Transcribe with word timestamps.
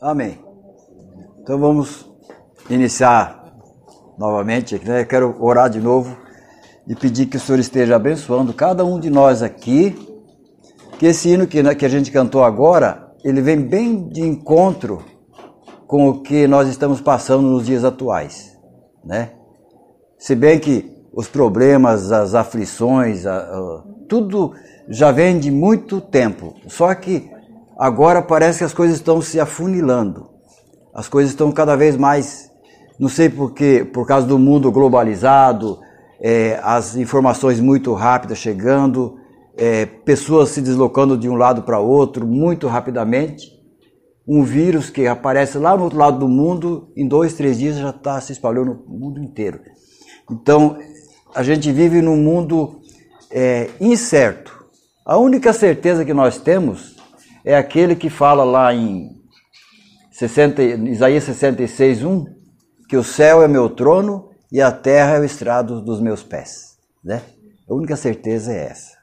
Amém. 0.00 0.38
Então 1.42 1.58
vamos 1.58 2.10
iniciar 2.70 3.52
novamente. 4.18 4.80
Né? 4.82 5.02
Eu 5.02 5.06
quero 5.06 5.36
orar 5.38 5.68
de 5.68 5.78
novo 5.78 6.16
e 6.88 6.94
pedir 6.94 7.26
que 7.26 7.36
o 7.36 7.40
Senhor 7.40 7.58
esteja 7.58 7.96
abençoando 7.96 8.54
cada 8.54 8.82
um 8.82 8.98
de 8.98 9.10
nós 9.10 9.42
aqui. 9.42 9.94
Que 10.98 11.06
esse 11.06 11.28
hino 11.28 11.46
que, 11.46 11.62
né, 11.62 11.74
que 11.74 11.84
a 11.84 11.88
gente 11.88 12.10
cantou 12.10 12.42
agora, 12.42 13.12
ele 13.22 13.42
vem 13.42 13.60
bem 13.60 14.08
de 14.08 14.22
encontro 14.22 15.04
com 15.86 16.08
o 16.08 16.22
que 16.22 16.46
nós 16.46 16.68
estamos 16.68 17.00
passando 17.00 17.42
nos 17.42 17.66
dias 17.66 17.84
atuais, 17.84 18.56
né? 19.04 19.32
Se 20.18 20.34
bem 20.34 20.58
que 20.58 20.94
os 21.12 21.26
problemas, 21.26 22.12
as 22.12 22.34
aflições, 22.34 23.26
a, 23.26 23.38
a, 23.38 23.84
tudo 24.08 24.52
já 24.88 25.10
vem 25.10 25.38
de 25.38 25.50
muito 25.50 26.00
tempo. 26.00 26.54
Só 26.68 26.94
que 26.94 27.30
agora 27.80 28.20
parece 28.20 28.58
que 28.58 28.64
as 28.64 28.74
coisas 28.74 28.96
estão 28.96 29.22
se 29.22 29.40
afunilando. 29.40 30.28
As 30.94 31.08
coisas 31.08 31.30
estão 31.30 31.50
cada 31.50 31.74
vez 31.74 31.96
mais, 31.96 32.50
não 32.98 33.08
sei 33.08 33.30
por 33.30 33.54
quê, 33.54 33.88
por 33.90 34.06
causa 34.06 34.26
do 34.26 34.38
mundo 34.38 34.70
globalizado, 34.70 35.78
é, 36.20 36.60
as 36.62 36.94
informações 36.94 37.58
muito 37.58 37.94
rápidas 37.94 38.36
chegando, 38.36 39.16
é, 39.56 39.86
pessoas 39.86 40.50
se 40.50 40.60
deslocando 40.60 41.16
de 41.16 41.26
um 41.26 41.36
lado 41.36 41.62
para 41.62 41.78
outro 41.78 42.26
muito 42.26 42.66
rapidamente. 42.66 43.58
Um 44.28 44.42
vírus 44.42 44.90
que 44.90 45.06
aparece 45.06 45.56
lá 45.56 45.74
no 45.74 45.84
outro 45.84 45.98
lado 45.98 46.18
do 46.18 46.28
mundo, 46.28 46.92
em 46.94 47.08
dois, 47.08 47.32
três 47.32 47.58
dias 47.58 47.78
já 47.78 47.88
está 47.88 48.20
se 48.20 48.32
espalhando 48.32 48.82
no 48.86 48.98
mundo 48.98 49.22
inteiro. 49.22 49.58
Então, 50.30 50.76
a 51.34 51.42
gente 51.42 51.72
vive 51.72 52.02
num 52.02 52.16
mundo 52.16 52.80
é, 53.30 53.70
incerto. 53.80 54.66
A 55.06 55.16
única 55.16 55.52
certeza 55.54 56.04
que 56.04 56.12
nós 56.12 56.38
temos 56.38 56.99
é 57.44 57.56
aquele 57.56 57.94
que 57.96 58.10
fala 58.10 58.44
lá 58.44 58.74
em 58.74 59.20
60, 60.12 60.62
Isaías 60.62 61.24
66, 61.24 62.04
1, 62.04 62.24
que 62.88 62.96
o 62.96 63.04
céu 63.04 63.42
é 63.42 63.48
meu 63.48 63.70
trono 63.70 64.30
e 64.52 64.60
a 64.60 64.70
terra 64.70 65.16
é 65.16 65.20
o 65.20 65.24
estrado 65.24 65.80
dos 65.80 66.00
meus 66.00 66.22
pés. 66.22 66.76
Né? 67.02 67.22
A 67.68 67.74
única 67.74 67.96
certeza 67.96 68.52
é 68.52 68.66
essa. 68.66 68.98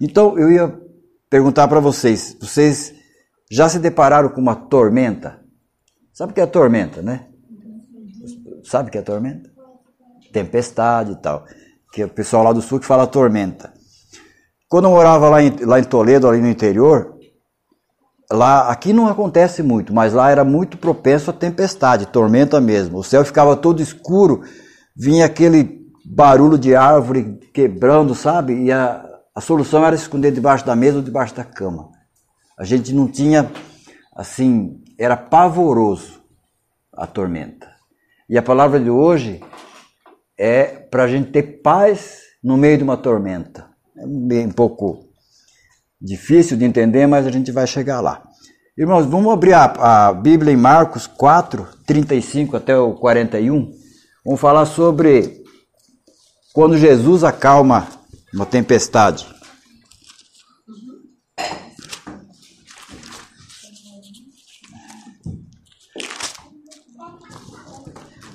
Então 0.00 0.38
eu 0.38 0.50
ia 0.50 0.80
perguntar 1.28 1.68
para 1.68 1.78
vocês: 1.78 2.36
vocês 2.40 2.94
já 3.50 3.68
se 3.68 3.78
depararam 3.78 4.30
com 4.30 4.40
uma 4.40 4.56
tormenta? 4.56 5.40
Sabe 6.12 6.32
o 6.32 6.34
que 6.34 6.40
é 6.40 6.46
tormenta, 6.46 7.02
né? 7.02 7.28
Sabe 8.64 8.88
o 8.88 8.92
que 8.92 8.98
é 8.98 9.02
tormenta? 9.02 9.50
Tempestade 10.32 11.12
e 11.12 11.16
tal. 11.16 11.44
Que 11.92 12.02
é 12.02 12.04
o 12.04 12.08
pessoal 12.08 12.42
lá 12.42 12.52
do 12.52 12.62
sul 12.62 12.80
que 12.80 12.86
fala 12.86 13.06
tormenta. 13.06 13.72
Quando 14.68 14.84
eu 14.84 14.90
morava 14.90 15.28
lá 15.28 15.42
em, 15.42 15.56
lá 15.64 15.80
em 15.80 15.84
Toledo, 15.84 16.28
ali 16.28 16.40
no 16.40 16.48
interior, 16.48 17.19
lá 18.30 18.70
aqui 18.70 18.92
não 18.92 19.08
acontece 19.08 19.62
muito, 19.62 19.92
mas 19.92 20.12
lá 20.12 20.30
era 20.30 20.44
muito 20.44 20.78
propenso 20.78 21.30
a 21.30 21.34
tempestade, 21.34 22.06
tormenta 22.06 22.60
mesmo. 22.60 22.98
O 22.98 23.04
céu 23.04 23.24
ficava 23.24 23.56
todo 23.56 23.82
escuro, 23.82 24.42
vinha 24.96 25.26
aquele 25.26 25.80
barulho 26.04 26.58
de 26.58 26.74
árvore 26.74 27.38
quebrando, 27.52 28.14
sabe? 28.14 28.64
E 28.64 28.72
a, 28.72 29.04
a 29.34 29.40
solução 29.40 29.84
era 29.84 29.94
esconder 29.94 30.32
debaixo 30.32 30.64
da 30.64 30.76
mesa 30.76 30.98
ou 30.98 31.02
debaixo 31.02 31.34
da 31.34 31.44
cama. 31.44 31.90
A 32.58 32.64
gente 32.64 32.92
não 32.92 33.08
tinha, 33.08 33.50
assim, 34.14 34.82
era 34.98 35.16
pavoroso 35.16 36.20
a 36.92 37.06
tormenta. 37.06 37.68
E 38.28 38.36
a 38.36 38.42
palavra 38.42 38.78
de 38.78 38.90
hoje 38.90 39.40
é 40.38 40.64
para 40.64 41.04
a 41.04 41.08
gente 41.08 41.30
ter 41.30 41.62
paz 41.62 42.20
no 42.42 42.56
meio 42.56 42.78
de 42.78 42.84
uma 42.84 42.96
tormenta. 42.96 43.68
É 43.96 44.04
um 44.04 44.52
pouco 44.52 45.09
difícil 46.00 46.56
de 46.56 46.64
entender, 46.64 47.06
mas 47.06 47.26
a 47.26 47.30
gente 47.30 47.52
vai 47.52 47.66
chegar 47.66 48.00
lá. 48.00 48.22
Irmãos, 48.78 49.04
vamos 49.04 49.32
abrir 49.32 49.52
a, 49.52 50.08
a 50.08 50.12
Bíblia 50.12 50.52
em 50.52 50.56
Marcos 50.56 51.06
4, 51.06 51.68
35 51.86 52.56
até 52.56 52.76
o 52.76 52.94
41. 52.94 53.70
Vamos 54.24 54.40
falar 54.40 54.64
sobre 54.64 55.44
quando 56.52 56.78
Jesus 56.78 57.22
acalma 57.24 57.88
uma 58.32 58.46
tempestade. 58.46 59.26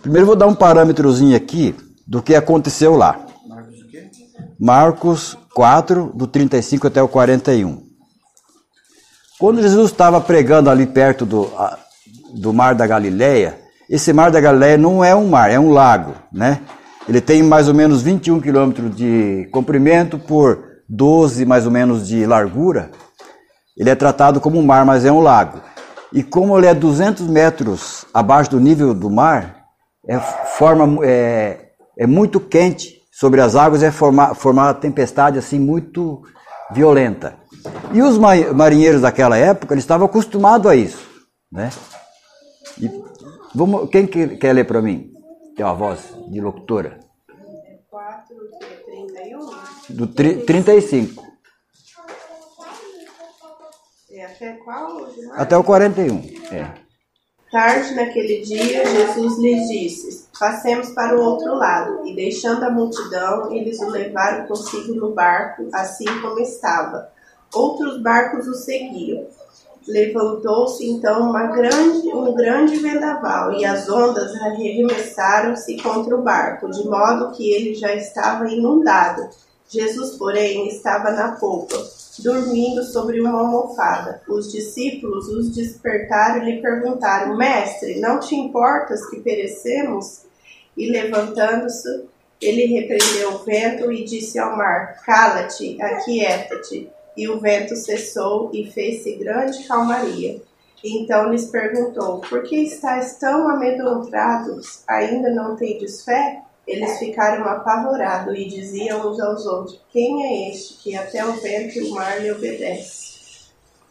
Primeiro 0.01 0.27
vou 0.27 0.35
dar 0.35 0.45
um 0.45 0.53
parâmetrozinho 0.53 1.35
aqui 1.35 1.73
do 2.05 2.21
que 2.21 2.35
aconteceu 2.35 2.95
lá. 2.95 3.25
Marcos 4.59 5.35
4, 5.55 6.11
do 6.13 6.27
35 6.27 6.87
até 6.87 7.01
o 7.01 7.07
41. 7.07 7.81
Quando 9.39 9.61
Jesus 9.61 9.89
estava 9.89 10.19
pregando 10.19 10.69
ali 10.69 10.85
perto 10.85 11.25
do, 11.25 11.49
do 12.33 12.51
Mar 12.51 12.75
da 12.75 12.85
Galileia, 12.85 13.57
esse 13.89 14.11
Mar 14.11 14.31
da 14.31 14.41
Galileia 14.41 14.77
não 14.77 15.01
é 15.01 15.15
um 15.15 15.29
mar, 15.29 15.49
é 15.49 15.57
um 15.57 15.71
lago, 15.71 16.13
né? 16.29 16.59
Ele 17.07 17.21
tem 17.21 17.41
mais 17.41 17.69
ou 17.69 17.73
menos 17.73 18.01
21 18.01 18.41
quilômetros 18.41 18.93
de 18.93 19.47
comprimento 19.49 20.19
por 20.19 20.61
12 20.89 21.45
mais 21.45 21.65
ou 21.65 21.71
menos 21.71 22.05
de 22.05 22.25
largura. 22.25 22.91
Ele 23.77 23.89
é 23.89 23.95
tratado 23.95 24.41
como 24.41 24.59
um 24.59 24.65
mar, 24.65 24.85
mas 24.85 25.05
é 25.05 25.11
um 25.11 25.21
lago. 25.21 25.61
E 26.11 26.21
como 26.21 26.57
ele 26.57 26.67
é 26.67 26.73
200 26.73 27.27
metros 27.27 28.05
abaixo 28.13 28.51
do 28.51 28.59
nível 28.59 28.93
do 28.93 29.09
mar, 29.09 29.63
é, 30.05 30.19
forma, 30.19 31.05
é, 31.05 31.69
é 31.97 32.05
muito 32.05 32.41
quente 32.41 32.94
sobre 33.15 33.39
as 33.39 33.55
águas 33.55 33.81
é 33.81 33.91
formar, 33.91 34.35
formar 34.35 34.63
uma 34.67 34.73
tempestade 34.73 35.39
assim 35.39 35.57
muito 35.57 36.21
violenta. 36.71 37.37
E 37.93 38.01
os 38.01 38.17
marinheiros 38.17 39.01
daquela 39.01 39.37
época 39.37 39.73
eles 39.73 39.85
estavam 39.85 40.05
acostumados 40.05 40.67
a 40.69 40.75
isso, 40.75 41.09
né? 41.49 41.69
E 42.77 42.91
vamos, 43.55 43.89
quem 43.89 44.05
quer 44.05 44.51
ler 44.51 44.65
para 44.65 44.81
mim? 44.81 45.13
Tem 45.55 45.65
uma 45.65 45.73
voz 45.73 46.13
de 46.29 46.41
locutora. 46.41 46.99
4, 47.89 48.35
31? 48.85 49.95
Do 49.95 50.07
tri, 50.07 50.43
35. 50.43 51.23
É, 54.11 54.25
até 54.25 54.53
qual? 54.55 55.07
Até 55.35 55.57
o 55.57 55.63
41. 55.63 56.17
É. 56.51 56.69
Tarde 57.49 57.95
naquele 57.95 58.41
dia, 58.41 58.85
Jesus 58.85 59.39
lhes 59.39 59.69
disse: 59.69 60.24
Passemos 60.39 60.89
para 60.91 61.17
o 61.17 61.23
outro 61.23 61.55
lado. 61.55 62.05
E 62.05 62.15
deixando 62.15 62.63
a 62.63 62.69
multidão, 62.69 63.53
eles 63.53 63.79
o 63.79 63.89
levaram 63.89 64.45
consigo 64.47 64.93
no 64.93 65.11
barco, 65.11 65.67
assim 65.73 66.05
como 66.21 66.39
estava. 66.39 67.09
Outros 67.53 68.01
barcos 68.01 68.47
o 68.47 68.53
seguiam. 68.53 69.25
Levantou-se 69.87 70.83
então 70.89 71.31
grande, 71.31 72.07
um 72.07 72.33
grande 72.33 72.77
vendaval, 72.77 73.53
e 73.53 73.63
as 73.63 73.87
ondas 73.87 74.33
arremessaram-se 74.41 75.77
contra 75.77 76.15
o 76.15 76.23
barco, 76.23 76.71
de 76.71 76.83
modo 76.89 77.31
que 77.31 77.51
ele 77.51 77.75
já 77.75 77.93
estava 77.93 78.49
inundado. 78.49 79.29
Jesus, 79.69 80.17
porém, 80.17 80.67
estava 80.67 81.11
na 81.11 81.33
polpa 81.33 81.77
dormindo 82.19 82.83
sobre 82.83 83.19
uma 83.19 83.39
almofada. 83.39 84.21
Os 84.27 84.51
discípulos 84.51 85.27
os 85.27 85.49
despertaram 85.49 86.43
e 86.43 86.51
lhe 86.51 86.61
perguntaram: 86.61 87.37
Mestre, 87.37 87.99
não 87.99 88.19
te 88.19 88.35
importas 88.35 89.05
que 89.09 89.19
perecemos? 89.19 90.24
E 90.77 90.89
levantando-se, 90.89 92.05
ele 92.41 92.65
repreendeu 92.65 93.35
o 93.35 93.43
vento 93.43 93.91
e 93.91 94.03
disse 94.03 94.37
ao 94.37 94.55
mar: 94.57 95.01
Cala-te, 95.05 95.81
aquieta-te. 95.81 96.89
E 97.15 97.29
o 97.29 97.39
vento 97.39 97.75
cessou 97.75 98.49
e 98.53 98.69
fez-se 98.69 99.15
grande 99.15 99.63
calmaria. 99.63 100.41
Então 100.83 101.31
lhes 101.31 101.45
perguntou: 101.45 102.19
Por 102.19 102.43
que 102.43 102.57
estáis 102.57 103.17
tão 103.17 103.49
amedrontados? 103.49 104.83
Ainda 104.87 105.31
não 105.31 105.55
tendes 105.55 106.03
fé? 106.03 106.41
Eles 106.67 106.97
ficaram 106.97 107.45
apavorados 107.45 108.35
e 108.35 108.45
diziam 108.45 109.09
uns 109.09 109.19
aos 109.19 109.45
outros: 109.45 109.79
Quem 109.91 110.25
é 110.25 110.49
este 110.49 110.75
que 110.83 110.95
até 110.95 111.25
o 111.25 111.33
vento 111.33 111.77
e 111.77 111.83
o 111.83 111.91
mar 111.91 112.21
lhe 112.21 112.31
obedece? 112.31 113.15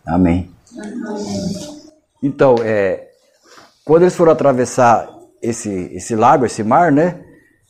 Amém. 0.07 0.51
Amém. 0.77 1.83
Então, 2.23 2.57
é, 2.63 3.09
quando 3.85 4.03
eles 4.03 4.15
foram 4.15 4.33
atravessar 4.33 5.14
esse, 5.45 5.71
esse 5.93 6.17
lago, 6.17 6.47
esse 6.47 6.63
mar, 6.63 6.91
né? 6.91 7.23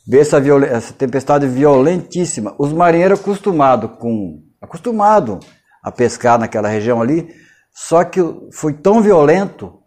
Ver 0.07 0.19
essa, 0.19 0.37
essa 0.65 0.93
tempestade 0.93 1.47
violentíssima. 1.47 2.55
Os 2.57 2.71
marinheiros 2.71 3.19
acostumados 3.19 3.91
com 3.99 4.43
acostumado 4.61 5.39
a 5.83 5.91
pescar 5.91 6.39
naquela 6.39 6.67
região 6.67 7.01
ali, 7.01 7.29
só 7.73 8.03
que 8.03 8.19
foi 8.51 8.73
tão 8.73 9.01
violento, 9.01 9.79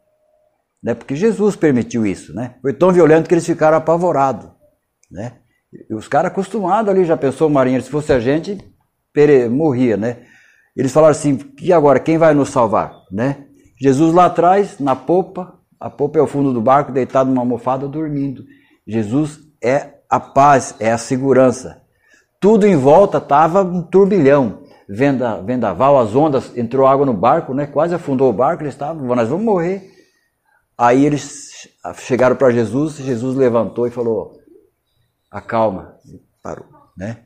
né? 0.82 0.94
Porque 0.94 1.16
Jesus 1.16 1.56
permitiu 1.56 2.06
isso, 2.06 2.34
né? 2.34 2.56
Foi 2.62 2.72
tão 2.72 2.92
violento 2.92 3.28
que 3.28 3.34
eles 3.34 3.46
ficaram 3.46 3.78
apavorados. 3.78 4.50
Né? 5.10 5.38
E 5.90 5.94
os 5.94 6.06
caras 6.06 6.30
acostumados 6.30 6.90
ali, 6.90 7.04
já 7.04 7.16
pensou 7.16 7.48
o 7.48 7.50
marinheiro, 7.50 7.84
se 7.84 7.90
fosse 7.90 8.12
a 8.12 8.20
gente, 8.20 8.58
pere, 9.12 9.48
morria, 9.48 9.96
né? 9.96 10.24
Eles 10.76 10.92
falaram 10.92 11.12
assim, 11.12 11.38
e 11.60 11.72
agora, 11.72 11.98
quem 11.98 12.18
vai 12.18 12.34
nos 12.34 12.50
salvar, 12.50 12.92
né? 13.10 13.46
Jesus 13.80 14.14
lá 14.14 14.26
atrás, 14.26 14.78
na 14.78 14.94
popa, 14.94 15.57
a 15.80 15.88
popa 15.88 16.18
é 16.18 16.22
o 16.22 16.26
fundo 16.26 16.52
do 16.52 16.60
barco, 16.60 16.92
deitado 16.92 17.28
numa 17.28 17.42
almofada, 17.42 17.86
dormindo. 17.86 18.44
Jesus 18.86 19.38
é 19.62 19.98
a 20.08 20.18
paz, 20.18 20.74
é 20.80 20.90
a 20.90 20.98
segurança. 20.98 21.82
Tudo 22.40 22.66
em 22.66 22.76
volta 22.76 23.18
estava 23.18 23.62
um 23.62 23.82
turbilhão, 23.82 24.62
venda, 24.88 25.40
vendaval, 25.42 25.98
as 25.98 26.14
ondas, 26.14 26.56
entrou 26.56 26.86
água 26.86 27.04
no 27.04 27.12
barco, 27.12 27.52
né? 27.52 27.66
Quase 27.66 27.94
afundou 27.94 28.30
o 28.30 28.32
barco, 28.32 28.62
eles 28.62 28.74
estavam, 28.74 29.04
nós 29.14 29.28
vamos 29.28 29.44
morrer. 29.44 29.90
Aí 30.76 31.04
eles 31.04 31.68
chegaram 31.96 32.36
para 32.36 32.52
Jesus, 32.52 32.96
Jesus 32.96 33.36
levantou 33.36 33.86
e 33.86 33.90
falou: 33.90 34.38
acalma, 35.30 35.96
parou, 36.42 36.66
né? 36.96 37.24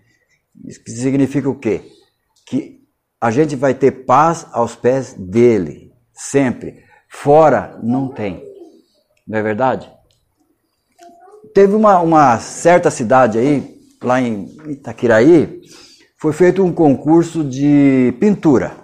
Isso 0.65 0.81
significa 0.87 1.49
o 1.49 1.59
quê? 1.59 1.83
Que 2.47 2.81
a 3.21 3.31
gente 3.31 3.55
vai 3.55 3.75
ter 3.75 4.05
paz 4.05 4.47
aos 4.53 4.75
pés 4.75 5.15
dele, 5.15 5.93
sempre. 6.13 6.83
Fora 7.13 7.79
não 7.83 8.09
tem. 8.09 8.43
Não 9.29 9.39
é 9.39 9.43
verdade? 9.43 9.93
Teve 11.55 11.75
uma, 11.75 12.01
uma 12.01 12.39
certa 12.41 12.91
cidade 12.91 13.39
aí, 13.39 13.81
lá 14.03 14.21
em 14.21 14.47
Itaquiraí, 14.71 15.61
foi 16.19 16.33
feito 16.33 16.65
um 16.65 16.73
concurso 16.73 17.45
de 17.45 18.17
pintura. 18.19 18.77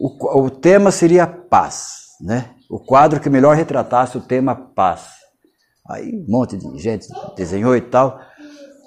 O, 0.00 0.40
o 0.40 0.50
tema 0.50 0.90
seria 0.90 1.26
paz, 1.26 2.16
né? 2.20 2.54
O 2.68 2.80
quadro 2.80 3.20
que 3.20 3.28
melhor 3.28 3.54
retratasse 3.54 4.16
o 4.16 4.22
tema 4.22 4.56
paz. 4.56 5.06
Aí 5.88 6.16
um 6.16 6.24
monte 6.28 6.56
de 6.56 6.78
gente 6.78 7.06
desenhou 7.36 7.76
e 7.76 7.80
tal. 7.80 8.20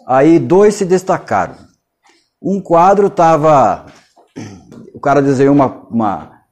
Aí 0.07 0.39
dois 0.39 0.75
se 0.75 0.85
destacaram. 0.85 1.55
Um 2.41 2.59
quadro 2.59 3.07
estava. 3.07 3.85
O 4.93 4.99
cara 4.99 5.21
desenhou 5.21 5.53
uma, 5.53 5.67
uma, 5.89 6.42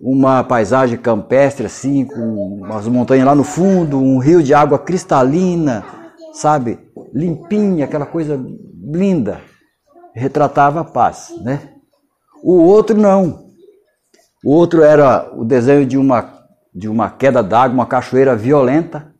uma 0.00 0.44
paisagem 0.44 0.96
campestre, 0.96 1.66
assim, 1.66 2.04
com 2.04 2.60
umas 2.60 2.86
montanhas 2.86 3.26
lá 3.26 3.34
no 3.34 3.42
fundo, 3.42 3.98
um 3.98 4.18
rio 4.18 4.42
de 4.42 4.54
água 4.54 4.78
cristalina, 4.78 5.84
sabe? 6.32 6.78
Limpinha, 7.12 7.84
aquela 7.84 8.06
coisa 8.06 8.40
linda. 8.80 9.40
Retratava 10.14 10.80
a 10.80 10.84
paz, 10.84 11.34
né? 11.42 11.72
O 12.42 12.54
outro 12.62 12.96
não. 12.96 13.48
O 14.44 14.52
outro 14.52 14.82
era 14.82 15.30
o 15.34 15.44
desenho 15.44 15.84
de 15.84 15.98
uma, 15.98 16.32
de 16.72 16.88
uma 16.88 17.10
queda 17.10 17.42
d'água, 17.42 17.74
uma 17.74 17.86
cachoeira 17.86 18.36
violenta, 18.36 19.12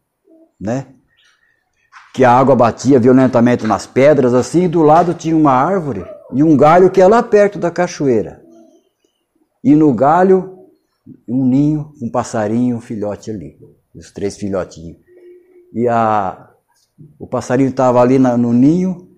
né? 0.61 0.87
Que 2.15 2.25
a 2.25 2.33
água 2.33 2.55
batia 2.55 3.01
violentamente 3.01 3.67
nas 3.67 3.87
pedras, 3.87 4.33
assim, 4.33 4.65
e 4.65 4.69
do 4.69 4.83
lado 4.83 5.13
tinha 5.13 5.37
uma 5.37 5.53
árvore 5.53 6.05
e 6.33 6.43
um 6.43 6.57
galho 6.57 6.91
que 6.91 7.01
é 7.01 7.09
lá 7.09 7.23
perto 7.23 7.59
da 7.59 7.71
cachoeira. 7.71 8.41
E 9.63 9.75
no 9.75 9.93
galho, 9.93 10.58
um 11.29 11.47
ninho, 11.47 11.93
um 12.03 12.11
passarinho, 12.11 12.77
um 12.77 12.81
filhote 12.81 13.31
ali. 13.31 13.59
Os 13.95 14.11
três 14.11 14.37
filhotinhos. 14.37 14.99
E 15.73 15.89
a, 15.89 16.51
o 17.19 17.27
passarinho 17.27 17.71
estava 17.71 18.01
ali 18.01 18.19
na, 18.19 18.37
no 18.37 18.53
ninho, 18.53 19.09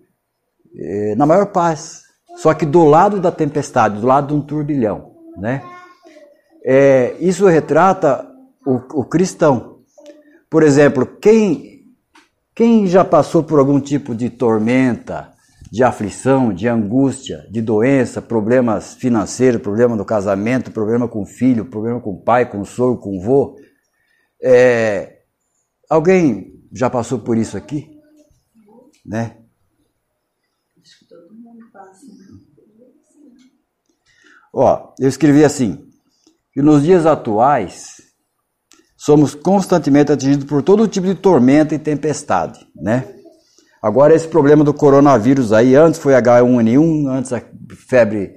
eh, 0.76 1.14
na 1.16 1.26
maior 1.26 1.46
paz. 1.46 2.02
Só 2.36 2.54
que 2.54 2.64
do 2.64 2.84
lado 2.84 3.20
da 3.20 3.30
tempestade, 3.30 4.00
do 4.00 4.06
lado 4.06 4.28
de 4.28 4.34
um 4.34 4.40
turbilhão, 4.40 5.14
né? 5.36 5.62
É, 6.64 7.16
isso 7.20 7.46
retrata 7.46 8.26
o, 8.66 9.00
o 9.00 9.04
cristão. 9.04 9.80
Por 10.48 10.62
exemplo, 10.62 11.06
quem, 11.06 11.94
quem 12.54 12.86
já 12.86 13.04
passou 13.04 13.42
por 13.42 13.58
algum 13.58 13.80
tipo 13.80 14.14
de 14.14 14.30
tormenta, 14.30 15.29
de 15.70 15.84
aflição, 15.84 16.52
de 16.52 16.66
angústia, 16.66 17.46
de 17.48 17.62
doença, 17.62 18.20
problemas 18.20 18.94
financeiros, 18.94 19.62
problema 19.62 19.94
no 19.94 20.04
casamento, 20.04 20.72
problema 20.72 21.06
com 21.06 21.22
o 21.22 21.26
filho, 21.26 21.64
problema 21.64 22.00
com 22.00 22.10
o 22.10 22.20
pai, 22.20 22.50
com 22.50 22.60
o 22.60 22.66
sogro, 22.66 23.00
com 23.00 23.16
o 23.16 23.22
vô. 23.22 23.56
É, 24.42 25.20
alguém 25.88 26.60
já 26.72 26.90
passou 26.90 27.20
por 27.20 27.38
isso 27.38 27.56
aqui? 27.56 27.88
Né? 29.06 29.36
Acho 30.80 30.98
que 30.98 31.08
todo 31.08 31.32
mundo 31.34 31.64
passa. 31.72 32.06
Ó, 34.52 34.94
eu 34.98 35.08
escrevi 35.08 35.44
assim, 35.44 35.88
que 36.52 36.60
nos 36.60 36.82
dias 36.82 37.06
atuais 37.06 38.02
somos 38.96 39.36
constantemente 39.36 40.10
atingidos 40.10 40.46
por 40.46 40.64
todo 40.64 40.88
tipo 40.88 41.06
de 41.06 41.14
tormenta 41.14 41.76
e 41.76 41.78
tempestade, 41.78 42.66
né? 42.74 43.19
Agora 43.82 44.14
esse 44.14 44.28
problema 44.28 44.62
do 44.62 44.74
coronavírus 44.74 45.52
aí, 45.52 45.74
antes 45.74 45.98
foi 45.98 46.12
H1N1, 46.12 47.08
antes 47.08 47.32
a 47.32 47.42
febre, 47.88 48.36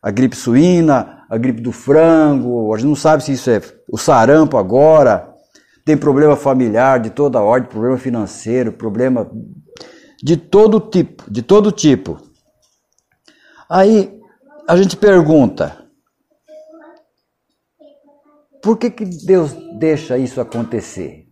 a 0.00 0.10
gripe 0.10 0.36
suína, 0.36 1.24
a 1.28 1.36
gripe 1.36 1.60
do 1.60 1.72
frango, 1.72 2.72
a 2.72 2.78
gente 2.78 2.88
não 2.88 2.94
sabe 2.94 3.24
se 3.24 3.32
isso 3.32 3.50
é 3.50 3.60
o 3.90 3.98
sarampo 3.98 4.56
agora, 4.56 5.34
tem 5.84 5.96
problema 5.96 6.36
familiar 6.36 7.00
de 7.00 7.10
toda 7.10 7.40
ordem, 7.40 7.68
problema 7.68 7.98
financeiro, 7.98 8.72
problema 8.72 9.28
de 10.22 10.36
todo 10.36 10.80
tipo, 10.80 11.28
de 11.28 11.42
todo 11.42 11.72
tipo. 11.72 12.20
Aí 13.68 14.16
a 14.68 14.76
gente 14.76 14.96
pergunta, 14.96 15.84
por 18.62 18.76
que, 18.78 18.90
que 18.90 19.04
Deus 19.04 19.52
deixa 19.78 20.16
isso 20.16 20.40
acontecer? 20.40 21.26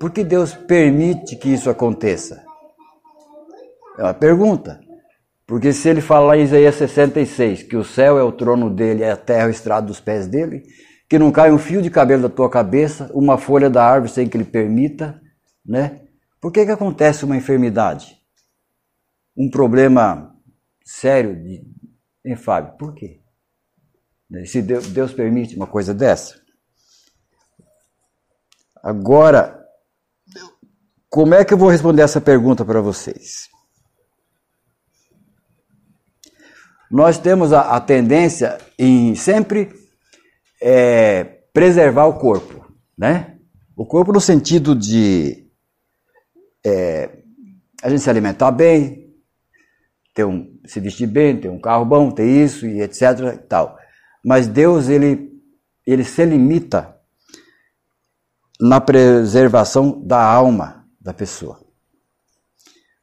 Por 0.00 0.10
que 0.10 0.24
Deus 0.24 0.54
permite 0.54 1.36
que 1.36 1.48
isso 1.48 1.70
aconteça? 1.70 2.41
É 4.02 4.06
uma 4.06 4.14
pergunta. 4.14 4.80
Porque 5.46 5.72
se 5.72 5.88
ele 5.88 6.00
fala 6.00 6.36
em 6.36 6.42
Isaías 6.42 6.74
66 6.74 7.62
que 7.62 7.76
o 7.76 7.84
céu 7.84 8.18
é 8.18 8.22
o 8.22 8.32
trono 8.32 8.68
dele 8.68 9.02
e 9.02 9.04
a 9.04 9.16
terra 9.16 9.44
é 9.44 9.46
o 9.46 9.50
estrado 9.50 9.86
dos 9.86 10.00
pés 10.00 10.26
dele, 10.26 10.64
que 11.08 11.20
não 11.20 11.30
cai 11.30 11.52
um 11.52 11.58
fio 11.58 11.80
de 11.80 11.88
cabelo 11.88 12.22
da 12.22 12.28
tua 12.28 12.50
cabeça, 12.50 13.08
uma 13.14 13.38
folha 13.38 13.70
da 13.70 13.84
árvore 13.84 14.10
sem 14.10 14.28
que 14.28 14.36
ele 14.36 14.44
permita, 14.44 15.20
né? 15.64 16.00
Por 16.40 16.50
que, 16.50 16.64
que 16.64 16.72
acontece 16.72 17.24
uma 17.24 17.36
enfermidade? 17.36 18.16
Um 19.36 19.48
problema 19.48 20.34
sério 20.84 21.36
de. 21.40 21.62
Hein, 22.24 22.34
Fábio? 22.34 22.76
Por 22.76 22.94
quê? 22.94 23.20
Se 24.46 24.60
Deus, 24.60 24.88
Deus 24.88 25.12
permite 25.12 25.54
uma 25.54 25.66
coisa 25.66 25.94
dessa? 25.94 26.40
Agora, 28.82 29.64
como 31.08 31.34
é 31.34 31.44
que 31.44 31.54
eu 31.54 31.58
vou 31.58 31.68
responder 31.68 32.02
essa 32.02 32.20
pergunta 32.20 32.64
para 32.64 32.80
vocês? 32.80 33.52
Nós 36.92 37.16
temos 37.16 37.54
a, 37.54 37.74
a 37.74 37.80
tendência 37.80 38.58
em 38.78 39.14
sempre 39.14 39.72
é, 40.60 41.24
preservar 41.50 42.04
o 42.04 42.18
corpo, 42.18 42.70
né? 42.96 43.38
O 43.74 43.86
corpo 43.86 44.12
no 44.12 44.20
sentido 44.20 44.76
de 44.76 45.48
é, 46.62 47.08
a 47.82 47.88
gente 47.88 48.02
se 48.02 48.10
alimentar 48.10 48.50
bem, 48.50 49.10
ter 50.14 50.26
um, 50.26 50.60
se 50.66 50.80
vestir 50.80 51.06
bem, 51.06 51.40
ter 51.40 51.48
um 51.48 51.58
carro 51.58 51.86
bom, 51.86 52.10
ter 52.10 52.26
isso 52.26 52.66
e 52.66 52.82
etc. 52.82 53.00
E 53.34 53.38
tal. 53.38 53.78
Mas 54.22 54.46
Deus 54.46 54.90
ele 54.90 55.32
ele 55.86 56.04
se 56.04 56.22
limita 56.26 56.94
na 58.60 58.82
preservação 58.82 59.98
da 60.04 60.22
alma 60.22 60.86
da 61.00 61.14
pessoa. 61.14 61.58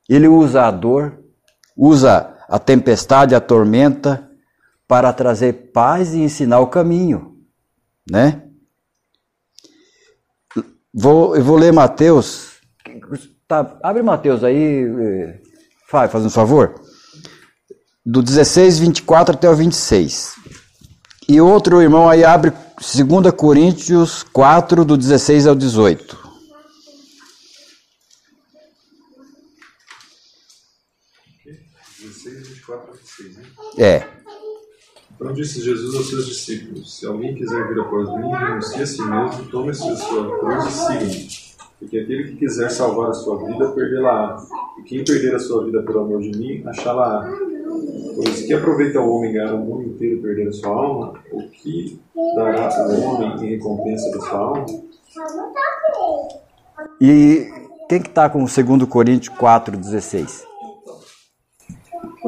Ele 0.07 0.27
usa 0.27 0.67
a 0.67 0.71
dor, 0.71 1.23
usa 1.75 2.38
a 2.49 2.57
tempestade, 2.57 3.35
a 3.35 3.39
tormenta, 3.39 4.27
para 4.87 5.13
trazer 5.13 5.71
paz 5.71 6.15
e 6.15 6.19
ensinar 6.19 6.59
o 6.59 6.67
caminho, 6.67 7.37
né? 8.09 8.41
Vou, 10.91 11.35
eu 11.35 11.43
vou 11.43 11.55
ler 11.55 11.71
Mateus. 11.71 12.53
Tá, 13.47 13.77
abre 13.83 14.01
Mateus 14.01 14.43
aí, 14.43 15.39
Fábio, 15.87 16.09
faz 16.09 16.25
um 16.25 16.29
favor. 16.29 16.73
Do 18.03 18.23
16, 18.23 18.79
24 18.79 19.35
até 19.35 19.47
o 19.47 19.55
26. 19.55 20.33
E 21.27 21.39
outro 21.39 21.79
irmão 21.79 22.09
aí 22.09 22.25
abre 22.25 22.51
2 22.51 23.31
Coríntios 23.35 24.23
4, 24.23 24.83
do 24.83 24.97
16 24.97 25.45
ao 25.45 25.53
18. 25.53 26.28
É. 33.79 34.03
Então 35.15 35.31
disse 35.31 35.61
Jesus 35.61 35.95
aos 35.95 36.09
seus 36.09 36.27
discípulos: 36.27 36.99
Se 36.99 37.05
alguém 37.05 37.33
quiser 37.33 37.65
vir 37.69 37.79
após 37.79 38.09
mim, 38.09 38.29
renuncie 38.29 38.81
a 38.81 38.85
si 38.85 39.01
mesmo, 39.01 39.45
tome 39.49 39.69
a 39.69 39.73
sua 39.73 40.37
cruz 40.37 40.65
e 40.65 40.71
siga-me. 40.71 41.49
Porque 41.79 41.97
aquele 41.97 42.23
que 42.25 42.35
quiser 42.35 42.69
salvar 42.69 43.09
a 43.09 43.13
sua 43.13 43.37
vida, 43.45 43.69
perdê-la-á. 43.69 44.37
E 44.79 44.83
quem 44.83 45.03
perder 45.05 45.33
a 45.33 45.39
sua 45.39 45.63
vida 45.63 45.81
por 45.81 45.97
amor 45.97 46.19
de 46.19 46.37
mim, 46.37 46.61
achá-la-á. 46.67 47.31
Pois 48.15 48.41
que 48.41 48.53
aproveita 48.53 48.99
o 48.99 49.15
homem 49.15 49.31
ganhar 49.31 49.53
o 49.53 49.59
mundo 49.59 49.83
inteiro 49.83 50.17
e 50.17 50.21
perder 50.21 50.49
a 50.49 50.51
sua 50.51 50.71
alma? 50.71 51.13
O 51.31 51.41
que 51.49 51.97
dará 52.35 52.69
o 52.85 53.01
homem 53.01 53.45
em 53.45 53.49
recompensa 53.51 54.11
da 54.11 54.19
sua 54.19 54.39
alma? 54.39 54.65
E 56.99 57.47
quem 57.87 58.01
que 58.01 58.09
está 58.09 58.29
com 58.29 58.43
o 58.43 58.45
2 58.45 58.89
Coríntios 58.89 59.33
4,16? 59.37 60.48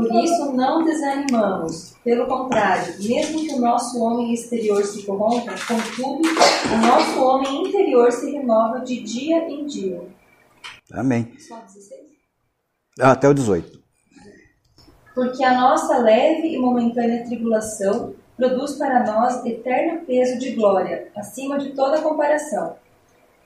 Por 0.01 0.24
isso 0.24 0.51
não 0.53 0.84
desanimamos. 0.84 1.93
Pelo 2.03 2.25
contrário, 2.25 2.96
mesmo 3.00 3.39
que 3.41 3.53
o 3.53 3.60
nosso 3.60 4.01
homem 4.01 4.34
exterior 4.34 4.84
se 4.84 5.03
corrompa, 5.03 5.51
contudo, 5.67 6.27
o 6.27 6.77
nosso 6.88 7.22
homem 7.22 7.67
interior 7.67 8.12
se 8.12 8.31
renova 8.31 8.79
de 8.79 9.00
dia 9.01 9.48
em 9.48 9.67
dia. 9.67 10.01
Amém. 10.91 11.31
Só 11.38 11.58
16? 11.58 12.01
Ah, 13.00 13.12
até 13.12 13.29
o 13.29 13.34
18. 13.34 13.79
Porque 15.13 15.43
a 15.43 15.53
nossa 15.53 16.00
leve 16.00 16.48
e 16.48 16.58
momentânea 16.58 17.24
tribulação 17.24 18.15
produz 18.36 18.74
para 18.74 19.03
nós 19.05 19.46
eterno 19.46 20.03
peso 20.05 20.39
de 20.39 20.53
glória, 20.53 21.12
acima 21.15 21.60
de 21.60 21.74
toda 21.74 22.01
comparação. 22.01 22.75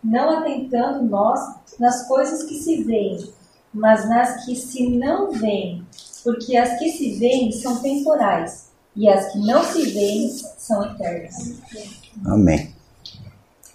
Não 0.02 0.40
atentando 0.40 1.04
nós 1.04 1.42
nas 1.78 2.08
coisas 2.08 2.44
que 2.44 2.56
se 2.56 2.82
veem, 2.84 3.30
mas 3.74 4.08
nas 4.08 4.46
que 4.46 4.56
se 4.56 4.88
não 4.88 5.32
veem, 5.32 5.86
porque 6.26 6.58
as 6.58 6.80
que 6.80 6.92
se 6.92 7.20
veem 7.20 7.52
são 7.52 7.80
temporais, 7.84 8.72
e 8.96 9.08
as 9.08 9.32
que 9.32 9.40
não 9.46 9.64
se 9.64 9.92
veem 9.92 10.28
são 10.58 10.84
eternas. 10.84 11.36
Amém. 12.26 12.74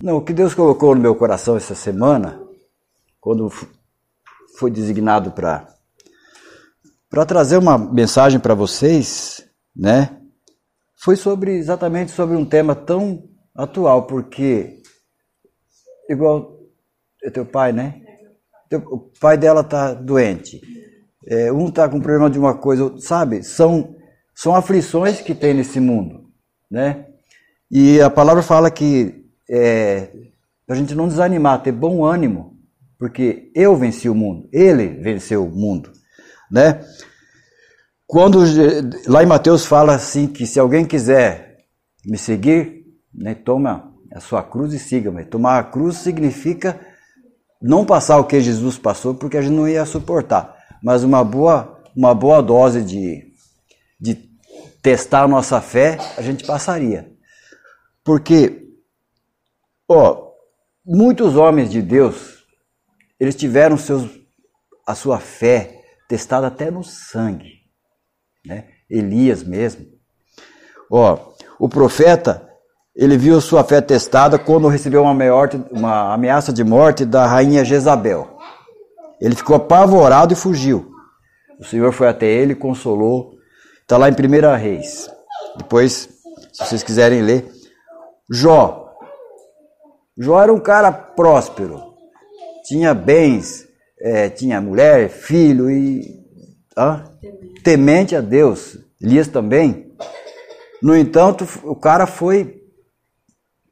Não, 0.03 0.17
o 0.17 0.25
que 0.25 0.33
Deus 0.33 0.53
colocou 0.53 0.95
no 0.97 1.01
meu 1.01 1.15
coração 1.15 1.57
essa 1.57 1.77
semana, 1.77 2.43
quando 3.21 3.49
foi 4.59 4.71
designado 4.71 5.31
para 5.31 5.69
para 7.09 7.27
trazer 7.27 7.57
uma 7.57 7.77
mensagem 7.77 8.39
para 8.39 8.55
vocês, 8.55 9.45
né? 9.75 10.21
Foi 10.97 11.17
sobre 11.17 11.57
exatamente 11.57 12.13
sobre 12.13 12.37
um 12.37 12.45
tema 12.45 12.75
tão 12.75 13.29
atual, 13.55 14.07
porque 14.07 14.81
igual 16.09 16.57
é 17.23 17.31
teu 17.31 17.45
pai, 17.45 17.73
né? 17.73 18.01
O 18.73 18.99
pai 19.21 19.37
dela 19.37 19.65
tá 19.65 19.93
doente. 19.93 20.61
É, 21.27 21.53
um 21.53 21.71
tá 21.71 21.89
com 21.89 22.01
problema 22.01 22.31
de 22.31 22.39
uma 22.39 22.55
coisa, 22.55 22.95
sabe? 22.99 23.43
São 23.43 23.97
são 24.35 24.55
aflições 24.55 25.21
que 25.21 25.35
tem 25.35 25.53
nesse 25.53 25.79
mundo, 25.79 26.31
né? 26.71 27.07
E 27.71 28.01
a 28.01 28.09
palavra 28.09 28.43
fala 28.43 28.71
que 28.71 29.27
é, 29.51 30.09
a 30.67 30.75
gente 30.75 30.95
não 30.95 31.09
desanimar, 31.09 31.63
ter 31.63 31.73
bom 31.73 32.05
ânimo, 32.05 32.57
porque 32.99 33.51
eu 33.55 33.77
venci 33.77 34.09
o 34.09 34.15
mundo, 34.15 34.49
ele 34.51 34.89
venceu 35.03 35.45
o 35.45 35.51
mundo, 35.51 35.93
né? 36.51 36.81
Quando 38.07 38.41
lá 39.07 39.23
em 39.23 39.27
Mateus 39.27 39.67
fala 39.67 39.95
assim 39.95 40.27
que 40.27 40.47
se 40.47 40.59
alguém 40.59 40.85
quiser 40.85 41.59
me 42.05 42.19
seguir, 42.19 42.85
né, 43.15 43.35
toma 43.35 43.93
a 44.13 44.21
sua 44.21 44.43
cruz 44.43 44.73
e 44.73 44.79
siga-me. 44.79 45.25
Tomar 45.25 45.59
a 45.59 45.65
cruz 45.65 45.99
significa 45.99 46.81
não 47.63 47.85
passar 47.85 48.19
o 48.19 48.25
que 48.25 48.41
Jesus 48.41 48.79
passou, 48.79 49.15
porque 49.15 49.37
a 49.37 49.43
gente 49.43 49.55
não 49.55 49.69
ia 49.69 49.85
suportar, 49.85 50.57
mas 50.83 51.03
uma 51.03 51.23
boa, 51.25 51.81
uma 51.95 52.15
boa 52.15 52.43
dose 52.43 52.83
de, 52.83 53.33
de 54.01 54.15
testar 54.83 55.25
a 55.25 55.29
nossa 55.29 55.61
fé, 55.61 55.99
a 56.17 56.23
gente 56.23 56.45
passaria. 56.45 57.13
Porque, 58.03 58.69
ó, 59.89 60.31
muitos 60.85 61.37
homens 61.37 61.71
de 61.71 61.83
Deus, 61.83 62.45
eles 63.19 63.35
tiveram 63.35 63.77
seus, 63.77 64.09
a 64.87 64.95
sua 64.95 65.19
fé 65.19 65.83
testada 66.09 66.47
até 66.47 66.71
no 66.71 66.83
sangue. 66.83 67.61
Né? 68.45 68.69
Elias 68.89 69.43
mesmo. 69.43 69.87
Ó, 70.91 71.35
o 71.59 71.69
profeta, 71.69 72.49
ele 72.97 73.17
viu 73.17 73.41
sua 73.41 73.63
fé 73.63 73.81
testada 73.81 74.39
quando 74.39 74.67
recebeu 74.67 75.03
uma, 75.03 75.15
maior, 75.15 75.49
uma 75.71 76.15
ameaça 76.15 76.53
de 76.53 76.65
morte 76.65 77.05
da 77.05 77.27
rainha 77.27 77.65
Jezabel. 77.65 78.40
Ele 79.21 79.35
ficou 79.35 79.57
apavorado 79.57 80.33
e 80.33 80.37
fugiu. 80.37 80.91
O 81.59 81.65
Senhor 81.65 81.93
foi 81.93 82.09
até 82.09 82.27
ele, 82.27 82.55
consolou 82.55 83.39
Está 83.91 83.99
lá 83.99 84.09
em 84.09 84.13
1 84.13 84.57
Reis. 84.57 85.11
Depois, 85.57 86.09
se 86.53 86.65
vocês 86.65 86.81
quiserem 86.81 87.23
ler. 87.23 87.51
Jó. 88.31 88.95
Jó 90.17 90.41
era 90.41 90.53
um 90.55 90.61
cara 90.61 90.93
próspero. 90.93 91.83
Tinha 92.65 92.95
bens, 92.95 93.67
é, 94.01 94.29
tinha 94.29 94.61
mulher, 94.61 95.09
filho 95.09 95.69
e. 95.69 96.05
Ah, 96.77 97.03
temente 97.65 98.15
a 98.15 98.21
Deus. 98.21 98.79
Elias 99.03 99.27
também. 99.27 99.93
No 100.81 100.97
entanto, 100.97 101.45
o 101.65 101.75
cara 101.75 102.07
foi, 102.07 102.63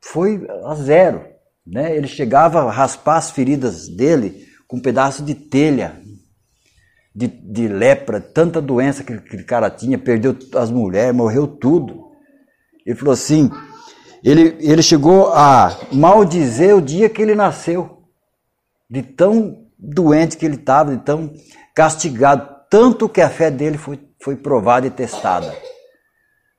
foi 0.02 0.44
a 0.64 0.74
zero. 0.74 1.24
Né? 1.64 1.96
Ele 1.96 2.08
chegava 2.08 2.62
a 2.62 2.72
raspar 2.72 3.18
as 3.18 3.30
feridas 3.30 3.86
dele 3.86 4.47
com 4.68 4.76
um 4.76 4.80
pedaço 4.80 5.24
de 5.24 5.34
telha 5.34 6.00
de, 7.18 7.26
de 7.26 7.66
lepra, 7.66 8.20
tanta 8.20 8.62
doença 8.62 9.02
que 9.02 9.12
aquele 9.12 9.42
cara 9.42 9.68
tinha, 9.68 9.98
perdeu 9.98 10.36
as 10.54 10.70
mulheres, 10.70 11.12
morreu 11.12 11.48
tudo. 11.48 12.12
Ele 12.86 12.94
falou 12.94 13.12
assim: 13.12 13.50
ele, 14.22 14.56
ele 14.60 14.82
chegou 14.82 15.32
a 15.32 15.76
maldizer 15.92 16.76
o 16.76 16.80
dia 16.80 17.08
que 17.08 17.20
ele 17.20 17.34
nasceu, 17.34 18.04
de 18.88 19.02
tão 19.02 19.66
doente 19.76 20.36
que 20.36 20.46
ele 20.46 20.54
estava, 20.54 20.96
de 20.96 21.02
tão 21.02 21.32
castigado, 21.74 22.48
tanto 22.70 23.08
que 23.08 23.20
a 23.20 23.28
fé 23.28 23.50
dele 23.50 23.78
foi, 23.78 23.98
foi 24.22 24.36
provada 24.36 24.86
e 24.86 24.90
testada. 24.90 25.52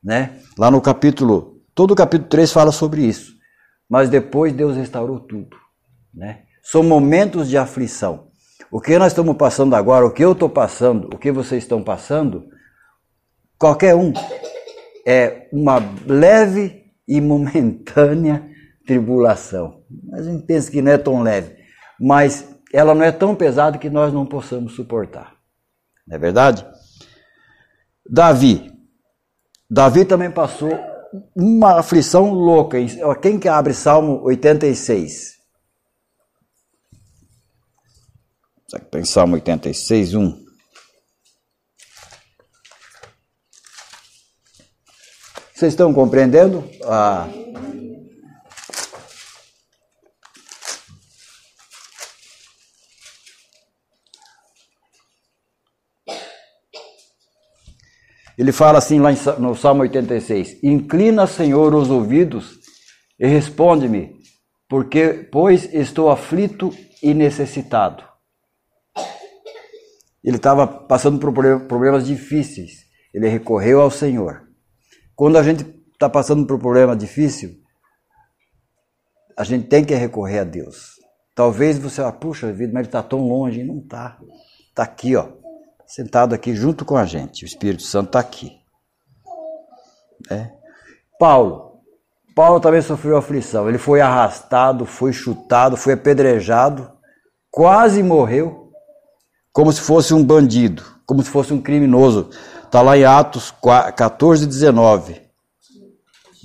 Né? 0.03 0.41
Lá 0.57 0.69
no 0.69 0.81
capítulo, 0.81 1.61
todo 1.73 1.91
o 1.91 1.95
capítulo 1.95 2.29
3 2.29 2.51
fala 2.51 2.71
sobre 2.73 3.03
isso. 3.05 3.33
Mas 3.89 4.09
depois 4.09 4.51
Deus 4.51 4.75
restaurou 4.75 5.21
tudo. 5.21 5.55
Né? 6.13 6.43
São 6.61 6.83
momentos 6.83 7.49
de 7.49 7.57
aflição. 7.57 8.29
O 8.71 8.79
que 8.79 8.97
nós 8.99 9.11
estamos 9.11 9.35
passando 9.35 9.75
agora, 9.75 10.05
o 10.05 10.11
que 10.11 10.23
eu 10.23 10.33
estou 10.33 10.49
passando, 10.49 11.09
o 11.13 11.17
que 11.17 11.31
vocês 11.31 11.63
estão 11.63 11.83
passando, 11.83 12.47
qualquer 13.57 13.95
um, 13.95 14.13
é 15.05 15.47
uma 15.51 15.79
leve 16.05 16.83
e 17.07 17.19
momentânea 17.19 18.47
tribulação. 18.85 19.83
A 20.13 20.21
gente 20.21 20.45
pensa 20.45 20.69
que 20.69 20.81
não 20.81 20.91
é 20.91 20.97
tão 20.97 21.21
leve, 21.21 21.55
mas 21.99 22.47
ela 22.71 22.93
não 22.93 23.03
é 23.03 23.11
tão 23.11 23.35
pesada 23.35 23.77
que 23.77 23.89
nós 23.89 24.13
não 24.13 24.25
possamos 24.25 24.75
suportar. 24.75 25.33
Não 26.07 26.15
é 26.15 26.19
verdade? 26.19 26.65
Davi. 28.07 28.71
Davi 29.69 30.05
também 30.05 30.29
passou 30.29 30.71
uma 31.35 31.79
aflição 31.79 32.31
louca. 32.31 32.77
Quem 33.21 33.39
que 33.39 33.47
abre 33.47 33.73
Salmo 33.73 34.21
86? 34.23 35.38
Que 38.91 39.03
Salmo 39.05 39.35
86, 39.35 40.13
1? 40.13 40.45
Vocês 45.53 45.73
estão 45.73 45.93
compreendendo? 45.93 46.63
Ah, 46.85 47.27
Ele 58.39 58.53
fala 58.53 58.77
assim 58.77 59.01
lá 59.01 59.09
no 59.37 59.53
Salmo 59.53 59.81
86: 59.81 60.63
Inclina, 60.63 61.27
Senhor, 61.27 61.75
os 61.75 61.89
ouvidos 61.89 62.57
e 63.19 63.27
responde-me, 63.27 64.15
porque 64.69 65.27
pois 65.29 65.73
estou 65.73 66.09
aflito 66.09 66.73
e 67.03 67.13
necessitado. 67.13 68.08
Ele 70.23 70.37
estava 70.37 70.67
passando 70.67 71.19
por 71.19 71.33
problemas 71.67 72.05
difíceis. 72.05 72.85
Ele 73.13 73.27
recorreu 73.27 73.81
ao 73.81 73.89
Senhor. 73.89 74.47
Quando 75.15 75.37
a 75.37 75.43
gente 75.43 75.65
está 75.93 76.09
passando 76.09 76.45
por 76.45 76.55
um 76.55 76.59
problema 76.59 76.95
difícil, 76.95 77.57
a 79.37 79.43
gente 79.43 79.67
tem 79.67 79.83
que 79.83 79.95
recorrer 79.95 80.39
a 80.39 80.43
Deus. 80.43 80.99
Talvez 81.33 81.77
você, 81.77 82.01
ah, 82.01 82.11
puxa 82.11 82.51
vida, 82.51 82.73
mas 82.73 82.81
ele 82.81 82.89
está 82.89 83.01
tão 83.01 83.27
longe. 83.27 83.63
Não 83.63 83.79
está. 83.79 84.17
Está 84.67 84.83
aqui, 84.83 85.15
ó, 85.15 85.29
sentado 85.87 86.35
aqui 86.35 86.53
junto 86.53 86.83
com 86.83 86.97
a 86.97 87.05
gente. 87.05 87.43
O 87.43 87.47
Espírito 87.47 87.83
Santo 87.83 88.07
está 88.07 88.19
aqui. 88.19 88.59
É. 90.29 90.51
Paulo. 91.17 91.79
Paulo 92.35 92.59
também 92.59 92.81
sofreu 92.81 93.17
aflição. 93.17 93.67
Ele 93.67 93.77
foi 93.77 94.01
arrastado, 94.01 94.85
foi 94.85 95.11
chutado, 95.11 95.75
foi 95.75 95.93
apedrejado, 95.93 96.91
quase 97.51 98.01
morreu 98.03 98.68
como 99.51 99.71
se 99.71 99.81
fosse 99.81 100.13
um 100.13 100.23
bandido, 100.23 100.83
como 101.05 101.23
se 101.23 101.29
fosse 101.29 101.53
um 101.53 101.61
criminoso. 101.61 102.29
Está 102.63 102.81
lá 102.81 102.97
em 102.97 103.03
Atos 103.03 103.51
14, 103.95 104.45
19. 104.45 105.21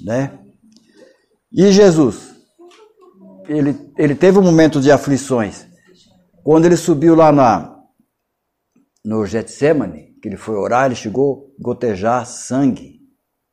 Né? 0.04 0.38
E 1.52 1.70
Jesus? 1.70 2.34
Ele, 3.46 3.92
ele 3.98 4.14
teve 4.14 4.38
um 4.38 4.42
momento 4.42 4.80
de 4.80 4.90
aflições. 4.90 5.66
Quando 6.42 6.64
ele 6.64 6.76
subiu 6.76 7.14
lá 7.14 7.30
na, 7.30 7.78
no 9.04 9.26
Getsemane, 9.26 10.14
que 10.20 10.28
ele 10.28 10.36
foi 10.36 10.56
orar, 10.56 10.86
ele 10.86 10.94
chegou 10.94 11.54
a 11.58 11.62
gotejar 11.62 12.26
sangue. 12.26 13.00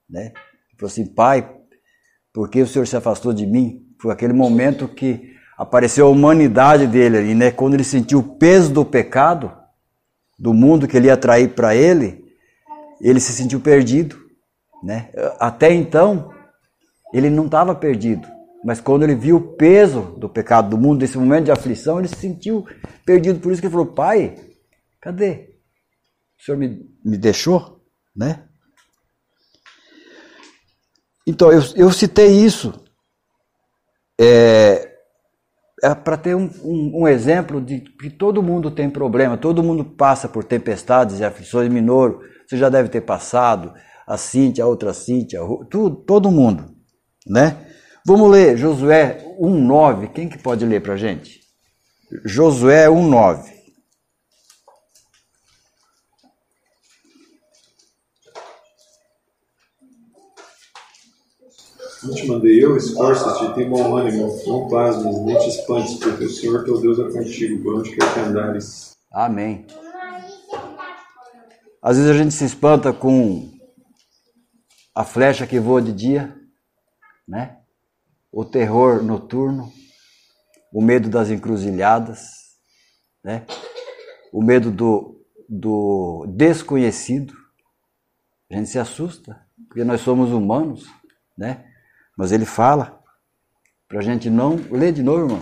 Né? 0.09 0.27
Ele 0.27 0.79
falou 0.79 0.91
assim, 0.91 1.05
pai, 1.05 1.53
por 2.33 2.49
que 2.49 2.61
o 2.61 2.67
Senhor 2.67 2.87
se 2.87 2.95
afastou 2.95 3.33
de 3.33 3.45
mim? 3.45 3.85
Foi 4.01 4.11
aquele 4.11 4.33
momento 4.33 4.87
que 4.87 5.30
apareceu 5.61 6.07
a 6.07 6.09
humanidade 6.09 6.87
dele 6.87 7.17
ali, 7.19 7.35
né? 7.35 7.51
Quando 7.51 7.75
ele 7.75 7.83
sentiu 7.83 8.17
o 8.17 8.23
peso 8.23 8.73
do 8.73 8.83
pecado, 8.83 9.55
do 10.37 10.55
mundo 10.55 10.87
que 10.87 10.97
ele 10.97 11.05
ia 11.05 11.15
trair 11.15 11.53
para 11.53 11.75
ele, 11.75 12.25
ele 12.99 13.19
se 13.19 13.31
sentiu 13.31 13.59
perdido, 13.59 14.19
né? 14.83 15.11
Até 15.39 15.71
então, 15.71 16.33
ele 17.13 17.29
não 17.29 17.45
estava 17.45 17.75
perdido, 17.75 18.27
mas 18.65 18.81
quando 18.81 19.03
ele 19.03 19.13
viu 19.13 19.35
o 19.35 19.55
peso 19.55 20.15
do 20.17 20.27
pecado 20.27 20.71
do 20.71 20.79
mundo, 20.79 21.01
desse 21.01 21.15
momento 21.15 21.45
de 21.45 21.51
aflição, 21.51 21.99
ele 21.99 22.07
se 22.07 22.15
sentiu 22.15 22.65
perdido. 23.05 23.39
Por 23.39 23.51
isso 23.51 23.61
que 23.61 23.67
ele 23.67 23.71
falou: 23.71 23.85
Pai, 23.85 24.35
cadê? 24.99 25.57
O 26.39 26.43
senhor 26.43 26.57
me, 26.57 26.89
me 27.05 27.19
deixou, 27.19 27.79
né? 28.15 28.45
Então, 31.27 31.51
eu, 31.51 31.61
eu 31.75 31.91
citei 31.91 32.31
isso 32.31 32.83
é, 34.19 34.90
é 35.81 35.95
para 35.95 36.15
ter 36.17 36.35
um, 36.35 36.49
um, 36.63 37.01
um, 37.01 37.07
exemplo 37.07 37.59
de 37.59 37.79
que 37.79 38.09
todo 38.09 38.43
mundo 38.43 38.69
tem 38.69 38.89
problema, 38.89 39.37
todo 39.37 39.63
mundo 39.63 39.83
passa 39.83 40.27
por 40.29 40.43
tempestades 40.43 41.19
e 41.19 41.23
aflições. 41.23 41.69
Minoro, 41.69 42.19
você 42.47 42.57
já 42.57 42.69
deve 42.69 42.89
ter 42.89 43.01
passado, 43.01 43.73
a 44.05 44.17
Cíntia, 44.17 44.63
a 44.63 44.67
outra 44.67 44.93
Cíntia, 44.93 45.39
tudo, 45.69 45.95
todo 45.95 46.31
mundo, 46.31 46.65
né? 47.27 47.57
Vamos 48.05 48.29
ler 48.29 48.57
Josué 48.57 49.23
1,9. 49.39 50.11
Quem 50.11 50.27
que 50.27 50.37
pode 50.37 50.65
ler 50.65 50.81
para 50.81 50.97
gente? 50.97 51.39
Josué 52.25 52.87
1,9. 52.87 53.60
Não 62.03 62.15
te 62.15 62.27
mandei 62.27 62.63
eu, 62.63 62.75
esforça-te, 62.75 63.53
tem 63.53 63.69
bom 63.69 63.95
ânimo, 63.95 64.35
não 64.47 64.67
pasmes, 64.67 65.21
nem 65.21 65.37
te 65.37 65.49
espantes, 65.49 65.95
porque 65.95 66.25
o 66.25 66.29
Senhor 66.29 66.63
teu 66.63 66.81
Deus 66.81 66.97
é 66.97 67.11
contigo, 67.11 67.61
por 67.61 67.75
onde 67.75 67.95
quer 67.95 68.13
que 68.13 68.19
andares. 68.19 68.97
Amém. 69.11 69.67
Às 71.81 71.97
vezes 71.97 72.11
a 72.11 72.17
gente 72.17 72.33
se 72.33 72.43
espanta 72.43 72.91
com 72.91 73.51
a 74.95 75.03
flecha 75.03 75.45
que 75.45 75.59
voa 75.59 75.81
de 75.81 75.93
dia, 75.93 76.35
né? 77.27 77.59
O 78.31 78.43
terror 78.43 79.03
noturno, 79.03 79.71
o 80.73 80.81
medo 80.81 81.07
das 81.07 81.29
encruzilhadas, 81.29 82.21
né? 83.23 83.45
O 84.33 84.43
medo 84.43 84.71
do, 84.71 85.23
do 85.47 86.25
desconhecido. 86.29 87.33
A 88.49 88.55
gente 88.55 88.69
se 88.69 88.79
assusta, 88.79 89.39
porque 89.67 89.83
nós 89.83 90.01
somos 90.01 90.31
humanos, 90.31 90.85
né? 91.37 91.70
Mas 92.17 92.31
ele 92.31 92.45
fala 92.45 93.01
para 93.87 93.99
a 93.99 94.01
gente 94.03 94.29
não. 94.29 94.55
Lê 94.69 94.91
de 94.91 95.03
novo, 95.03 95.25
irmão. 95.25 95.41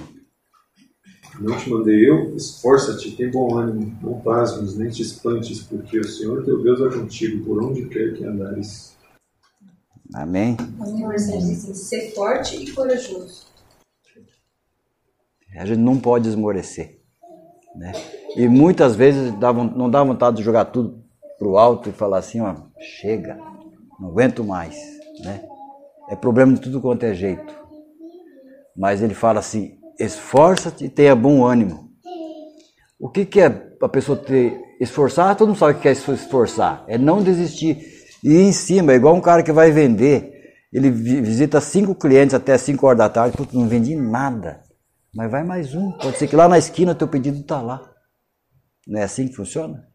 Não 1.39 1.57
te 1.57 1.69
mandei 1.69 2.09
eu? 2.09 2.35
Esforça-te, 2.35 3.11
tem 3.11 3.31
bom 3.31 3.55
ânimo, 3.55 3.97
não 4.01 4.19
pasmes, 4.19 4.75
nem 4.75 4.89
te 4.89 5.01
espantes, 5.01 5.61
porque 5.61 5.97
o 5.97 6.07
Senhor 6.07 6.43
teu 6.43 6.61
Deus 6.61 6.81
é 6.81 6.99
contigo 6.99 7.45
por 7.45 7.63
onde 7.63 7.85
quer 7.85 8.13
que 8.13 8.25
andares. 8.25 8.97
Amém. 10.13 10.57
Assim, 11.13 11.55
ser 11.55 12.11
forte 12.13 12.57
e 12.57 12.71
corajoso. 12.71 13.47
A 15.55 15.65
gente 15.65 15.79
não 15.79 15.99
pode 15.99 16.27
esmorecer. 16.27 16.99
Né? 17.75 17.93
E 18.35 18.47
muitas 18.47 18.95
vezes 18.95 19.31
dá, 19.39 19.53
não 19.53 19.89
dá 19.89 20.03
vontade 20.03 20.37
de 20.37 20.43
jogar 20.43 20.65
tudo 20.65 21.03
pro 21.37 21.57
alto 21.57 21.89
e 21.89 21.93
falar 21.93 22.17
assim, 22.17 22.41
ó, 22.41 22.55
chega, 22.79 23.37
não 23.99 24.09
aguento 24.09 24.43
mais. 24.43 24.75
Né? 25.23 25.47
É 26.09 26.15
problema 26.15 26.53
de 26.53 26.61
tudo 26.61 26.81
quanto 26.81 27.03
é 27.03 27.13
jeito. 27.13 27.53
Mas 28.75 29.01
ele 29.01 29.13
fala 29.13 29.39
assim: 29.39 29.77
esforça-te 29.99 30.85
e 30.85 30.89
tenha 30.89 31.15
bom 31.15 31.45
ânimo. 31.45 31.89
O 32.99 33.09
que, 33.09 33.25
que 33.25 33.39
é 33.39 33.45
a 33.81 33.87
pessoa 33.87 34.17
ter 34.17 34.59
esforçar? 34.81 35.35
Todo 35.35 35.49
mundo 35.49 35.57
sabe 35.57 35.77
o 35.77 35.81
que 35.81 35.87
é 35.87 35.91
esforçar. 35.91 36.83
É 36.87 36.97
não 36.97 37.21
desistir. 37.21 37.77
E 38.23 38.37
em 38.37 38.51
cima, 38.51 38.91
é 38.91 38.95
igual 38.95 39.15
um 39.15 39.21
cara 39.21 39.43
que 39.43 39.51
vai 39.51 39.71
vender. 39.71 40.37
Ele 40.73 40.89
visita 40.89 41.61
cinco 41.61 41.95
clientes 41.95 42.33
até 42.33 42.57
cinco 42.57 42.85
horas 42.85 42.97
da 42.97 43.09
tarde, 43.09 43.37
putz, 43.37 43.53
não 43.53 43.67
vendi 43.67 43.95
nada. 43.95 44.61
Mas 45.15 45.31
vai 45.31 45.43
mais 45.43 45.73
um. 45.73 45.91
Pode 45.93 46.17
ser 46.17 46.27
que 46.27 46.35
lá 46.35 46.47
na 46.47 46.57
esquina 46.57 46.93
teu 46.93 47.07
pedido 47.07 47.39
está 47.39 47.61
lá. 47.61 47.81
Não 48.87 48.99
é 48.99 49.03
assim 49.03 49.27
que 49.27 49.35
funciona? 49.35 49.87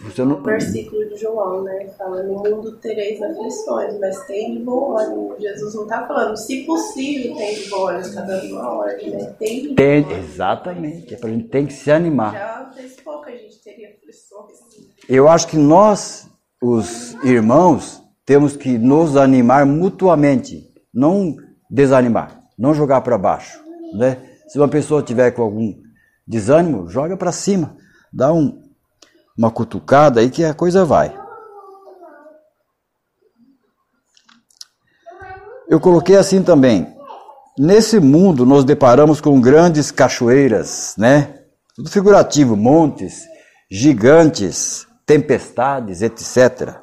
Você 0.00 0.24
não... 0.24 0.40
O 0.40 0.42
versículo 0.42 1.08
de 1.08 1.16
João, 1.16 1.62
né? 1.62 1.88
Fala, 1.96 2.22
no 2.24 2.34
mundo 2.34 2.76
tereis 2.78 3.22
aflições, 3.22 3.98
mas 4.00 4.26
tem 4.26 4.58
de 4.58 4.64
bom 4.64 4.98
ânimo. 4.98 5.36
Jesus 5.38 5.74
não 5.74 5.84
está 5.84 6.06
falando, 6.06 6.36
se 6.36 6.64
possível, 6.64 7.36
tem 7.36 7.54
de 7.54 7.68
bom 7.68 7.86
ânimo, 7.86 8.04
está 8.04 8.22
dando 8.22 8.52
uma 8.52 8.72
ordem, 8.72 9.10
né? 9.10 9.34
Tem 9.38 9.62
de 9.62 9.74
tem, 9.74 10.02
bom. 10.02 10.10
Exatamente, 10.10 11.14
é 11.14 11.16
para 11.16 11.28
a 11.28 11.32
gente 11.32 11.48
tem 11.48 11.66
que 11.66 11.72
se 11.72 11.92
animar. 11.92 12.32
Já 12.32 12.72
fez 12.74 13.00
pouco 13.00 13.28
a 13.28 13.30
gente 13.30 13.62
teria 13.62 13.90
aflições. 13.90 14.58
Eu 15.08 15.28
acho 15.28 15.46
que 15.46 15.56
nós, 15.56 16.28
os 16.60 17.14
irmãos, 17.22 18.02
temos 18.26 18.56
que 18.56 18.76
nos 18.76 19.16
animar 19.16 19.64
mutuamente, 19.64 20.72
não 20.92 21.36
desanimar, 21.70 22.40
não 22.58 22.74
jogar 22.74 23.00
para 23.02 23.16
baixo, 23.16 23.62
né? 23.96 24.30
Se 24.48 24.58
uma 24.58 24.68
pessoa 24.68 25.02
tiver 25.02 25.30
com 25.30 25.42
algum 25.42 25.72
desânimo, 26.26 26.88
joga 26.88 27.16
para 27.16 27.30
cima, 27.30 27.76
dá 28.12 28.32
um, 28.32 28.63
uma 29.36 29.50
cutucada 29.50 30.20
aí 30.20 30.30
que 30.30 30.44
a 30.44 30.54
coisa 30.54 30.84
vai. 30.84 31.14
Eu 35.68 35.80
coloquei 35.80 36.16
assim 36.16 36.42
também. 36.42 36.94
Nesse 37.58 37.98
mundo 38.00 38.44
nos 38.44 38.64
deparamos 38.64 39.20
com 39.20 39.40
grandes 39.40 39.90
cachoeiras, 39.90 40.94
né? 40.98 41.40
Tudo 41.74 41.90
figurativo, 41.90 42.56
montes, 42.56 43.24
gigantes, 43.70 44.86
tempestades, 45.06 46.02
etc. 46.02 46.76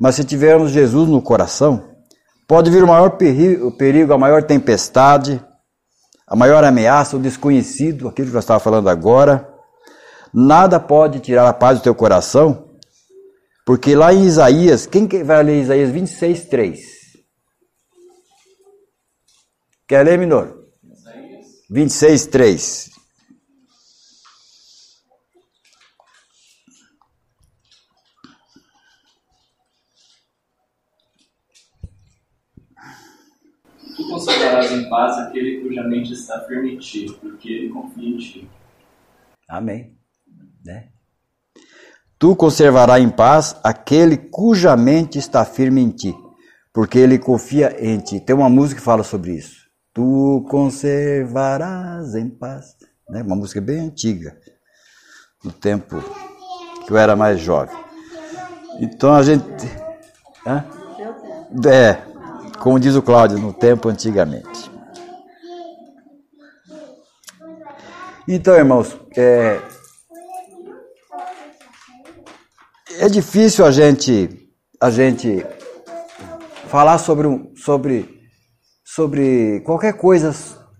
Mas 0.00 0.14
se 0.14 0.24
tivermos 0.24 0.70
Jesus 0.70 1.08
no 1.08 1.20
coração, 1.20 1.96
pode 2.46 2.70
vir 2.70 2.82
o 2.82 2.86
maior 2.86 3.10
perigo, 3.10 3.68
o 3.68 3.76
perigo, 3.76 4.12
a 4.12 4.18
maior 4.18 4.42
tempestade, 4.42 5.42
a 6.26 6.36
maior 6.36 6.62
ameaça, 6.62 7.16
o 7.16 7.20
desconhecido, 7.20 8.06
aquilo 8.08 8.30
que 8.30 8.36
eu 8.36 8.40
estava 8.40 8.60
falando 8.60 8.88
agora. 8.88 9.48
Nada 10.32 10.78
pode 10.78 11.20
tirar 11.20 11.48
a 11.48 11.52
paz 11.52 11.78
do 11.78 11.82
teu 11.82 11.94
coração, 11.94 12.76
porque 13.64 13.94
lá 13.94 14.12
em 14.12 14.24
Isaías, 14.24 14.86
quem 14.86 15.06
vai 15.24 15.42
ler 15.42 15.62
Isaías 15.62 15.90
26, 15.90 16.44
3? 16.46 16.98
Quer 19.86 20.04
ler, 20.04 20.18
Minor? 20.18 20.64
26, 21.70 22.26
3. 22.26 22.90
Tu 33.96 34.08
conservarás 34.08 34.70
em 34.72 34.88
paz 34.88 35.18
aquele 35.18 35.60
cuja 35.60 35.82
mente 35.82 36.12
está 36.12 36.40
firme 36.46 36.74
em 36.74 36.78
ti, 36.78 37.06
porque 37.20 37.50
ele 37.50 37.68
confia 37.70 38.08
em 38.08 38.16
ti. 38.18 38.48
Amém. 39.48 39.97
Né? 40.68 40.88
Tu 42.18 42.36
conservarás 42.36 43.02
em 43.02 43.08
paz 43.08 43.56
aquele 43.64 44.18
cuja 44.18 44.76
mente 44.76 45.18
está 45.18 45.42
firme 45.42 45.80
em 45.80 45.88
ti, 45.88 46.14
porque 46.74 46.98
ele 46.98 47.18
confia 47.18 47.74
em 47.82 47.98
ti. 47.98 48.20
Tem 48.20 48.36
uma 48.36 48.50
música 48.50 48.78
que 48.78 48.84
fala 48.84 49.02
sobre 49.02 49.32
isso. 49.32 49.66
Tu 49.94 50.46
conservarás 50.50 52.14
em 52.14 52.28
paz. 52.28 52.76
Né? 53.08 53.22
Uma 53.22 53.34
música 53.34 53.62
bem 53.62 53.80
antiga, 53.80 54.36
no 55.42 55.50
tempo 55.50 56.04
que 56.84 56.92
eu 56.92 56.98
era 56.98 57.16
mais 57.16 57.40
jovem. 57.40 57.74
Então 58.78 59.14
a 59.14 59.22
gente. 59.22 59.42
Hã? 60.46 60.66
É, 61.66 61.94
como 62.58 62.78
diz 62.78 62.94
o 62.94 63.00
Cláudio, 63.00 63.38
no 63.38 63.54
tempo 63.54 63.88
antigamente. 63.88 64.70
Então, 68.28 68.54
irmãos, 68.54 68.94
é, 69.16 69.58
é 72.98 73.08
difícil 73.08 73.64
a 73.64 73.70
gente 73.70 74.28
a 74.80 74.90
gente 74.90 75.44
falar 76.68 76.98
sobre 76.98 77.28
sobre 77.54 78.20
sobre 78.84 79.60
qualquer 79.60 79.94
coisa 79.94 80.34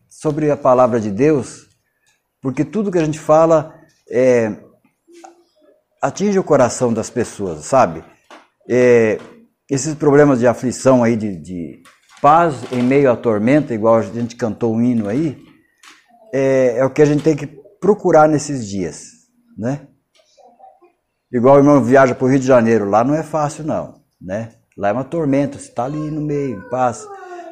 sobre 0.09 0.51
a 0.51 0.57
palavra 0.57 1.01
de 1.01 1.11
Deus, 1.11 1.69
porque 2.43 2.65
tudo 2.65 2.91
que 2.91 2.99
a 2.99 3.05
gente 3.05 3.19
fala 3.19 3.73
é, 4.11 4.57
atinge 6.03 6.39
o 6.39 6.45
coração 6.45 6.93
das 6.93 7.09
pessoas, 7.09 7.65
sabe? 7.65 8.03
É, 8.69 9.19
esses 9.71 9.95
problemas 9.95 10.41
de 10.41 10.47
aflição 10.47 11.05
aí, 11.05 11.17
de, 11.17 11.37
de, 11.37 11.83
paz 12.21 12.57
em 12.73 12.83
meio 12.83 13.13
à 13.13 13.17
tormenta, 13.17 13.73
igual 13.73 13.95
a 13.95 14.03
gente 14.03 14.35
cantou 14.35 14.75
um 14.75 14.83
hino 14.83 15.09
aí, 15.09 15.39
é, 16.35 16.79
é 16.79 16.85
o 16.85 16.91
que 16.91 17.01
a 17.01 17.05
gente 17.05 17.23
tem 17.23 17.37
que 17.37 17.47
procurar 17.81 18.29
nesses 18.29 18.67
dias, 18.67 19.05
né? 19.57 19.87
Igual 21.33 21.57
o 21.57 21.59
irmão 21.59 21.83
viaja 21.83 22.15
para 22.15 22.25
o 22.25 22.29
Rio 22.29 22.39
de 22.39 22.47
Janeiro, 22.47 22.89
lá 22.89 23.05
não 23.05 23.15
é 23.15 23.23
fácil 23.23 23.65
não, 23.65 24.01
né? 24.21 24.53
Lá 24.77 24.89
é 24.89 24.93
uma 24.93 25.05
tormenta, 25.05 25.59
você 25.59 25.69
está 25.69 25.85
ali 25.85 26.11
no 26.11 26.23
meio, 26.23 26.69
paz, 26.71 27.07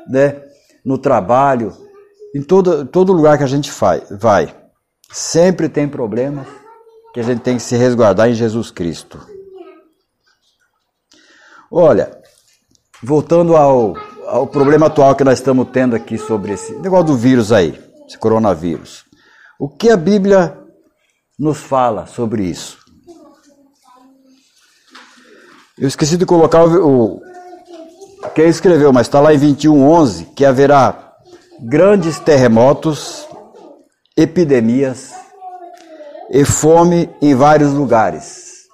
né? 0.09 0.43
No 0.85 0.97
trabalho, 0.97 1.73
em 2.35 2.43
todo, 2.43 2.87
todo 2.87 3.13
lugar 3.13 3.37
que 3.37 3.45
a 3.45 3.49
gente 3.49 3.71
faz, 3.71 4.05
vai, 4.11 4.55
sempre 5.11 5.69
tem 5.69 5.89
problemas 5.89 6.47
que 7.13 7.21
a 7.21 7.23
gente 7.23 7.41
tem 7.41 7.57
que 7.57 7.63
se 7.63 7.77
resguardar 7.77 8.31
em 8.31 8.35
Jesus 8.35 8.71
Cristo. 8.71 9.21
Olha, 11.71 12.19
voltando 13.03 13.57
ao, 13.57 13.95
ao 14.27 14.47
problema 14.47 14.87
atual 14.87 15.15
que 15.15 15.25
nós 15.25 15.39
estamos 15.39 15.69
tendo 15.73 15.97
aqui 15.97 16.17
sobre 16.17 16.53
esse 16.53 16.75
negócio 16.77 17.07
do 17.07 17.17
vírus 17.17 17.53
aí, 17.53 17.79
esse 18.07 18.17
coronavírus. 18.17 19.05
O 19.59 19.69
que 19.69 19.91
a 19.91 19.97
Bíblia 19.97 20.57
nos 21.39 21.59
fala 21.59 22.07
sobre 22.07 22.45
isso? 22.45 22.86
Eu 25.79 25.87
esqueci 25.87 26.17
de 26.17 26.25
colocar 26.25 26.65
o, 26.65 27.17
o 27.17 27.23
quem 28.35 28.49
escreveu, 28.49 28.93
mas 28.93 29.07
está 29.07 29.21
lá 29.21 29.35
em 29.35 29.39
21:11 29.39 30.29
que 30.35 30.45
haverá 30.45 31.15
grandes 31.61 32.19
terremotos, 32.19 33.29
epidemias 34.17 35.13
e 36.31 36.47
fome 36.47 37.11
em 37.21 37.35
vários 37.35 37.73
lugares. 37.73 38.65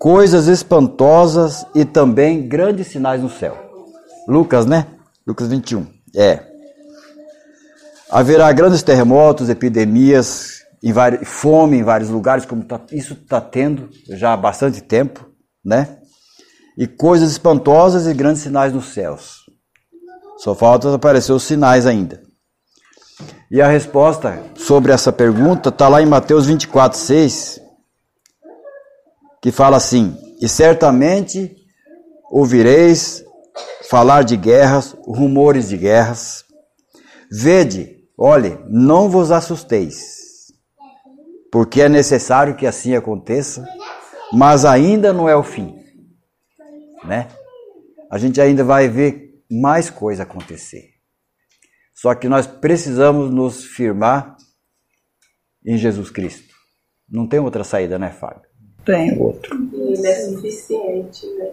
Coisas 0.00 0.48
espantosas 0.48 1.64
e 1.76 1.84
também 1.84 2.48
grandes 2.48 2.88
sinais 2.88 3.22
no 3.22 3.30
céu. 3.30 3.56
Lucas, 4.26 4.66
né? 4.66 4.86
Lucas 5.24 5.46
21. 5.46 5.86
É. 6.16 6.40
Haverá 8.10 8.50
grandes 8.52 8.82
terremotos, 8.82 9.48
epidemias, 9.48 10.64
em 10.82 10.92
vários, 10.92 11.28
fome 11.28 11.78
em 11.78 11.82
vários 11.84 12.10
lugares, 12.10 12.44
como 12.44 12.64
tá, 12.64 12.80
isso 12.90 13.14
está 13.14 13.40
tendo 13.40 13.88
já 14.08 14.32
há 14.32 14.36
bastante 14.36 14.80
tempo, 14.82 15.30
né? 15.64 15.99
E 16.76 16.86
coisas 16.86 17.30
espantosas 17.30 18.06
e 18.06 18.14
grandes 18.14 18.42
sinais 18.42 18.72
nos 18.72 18.92
céus. 18.92 19.40
Só 20.38 20.54
falta 20.54 20.94
aparecer 20.94 21.32
os 21.32 21.42
sinais 21.42 21.86
ainda. 21.86 22.22
E 23.50 23.60
a 23.60 23.68
resposta 23.68 24.42
sobre 24.54 24.92
essa 24.92 25.12
pergunta 25.12 25.70
está 25.70 25.88
lá 25.88 26.00
em 26.00 26.06
Mateus 26.06 26.46
24, 26.46 26.98
6, 26.98 27.60
que 29.42 29.50
fala 29.50 29.76
assim: 29.76 30.16
E 30.40 30.48
certamente 30.48 31.54
ouvireis 32.30 33.24
falar 33.90 34.22
de 34.22 34.36
guerras, 34.36 34.96
rumores 35.04 35.68
de 35.68 35.76
guerras. 35.76 36.44
Vede, 37.30 37.96
olhe, 38.16 38.56
não 38.68 39.08
vos 39.08 39.32
assusteis, 39.32 40.52
porque 41.50 41.82
é 41.82 41.88
necessário 41.88 42.54
que 42.54 42.66
assim 42.66 42.94
aconteça, 42.94 43.66
mas 44.32 44.64
ainda 44.64 45.12
não 45.12 45.28
é 45.28 45.34
o 45.34 45.42
fim, 45.42 45.74
né? 47.04 47.28
A 48.10 48.18
gente 48.18 48.40
ainda 48.40 48.64
vai 48.64 48.88
ver 48.88 49.42
mais 49.50 49.90
coisa 49.90 50.22
acontecer. 50.22 50.94
Só 51.94 52.14
que 52.14 52.28
nós 52.28 52.46
precisamos 52.46 53.30
nos 53.30 53.64
firmar 53.64 54.36
em 55.64 55.76
Jesus 55.76 56.10
Cristo. 56.10 56.54
Não 57.08 57.26
tem 57.26 57.40
outra 57.40 57.64
saída, 57.64 57.98
né, 57.98 58.10
Fábio? 58.10 58.48
Tem 58.84 59.18
outro. 59.18 59.54
Ele 59.72 60.06
é 60.06 60.14
suficiente, 60.26 61.26
né? 61.34 61.52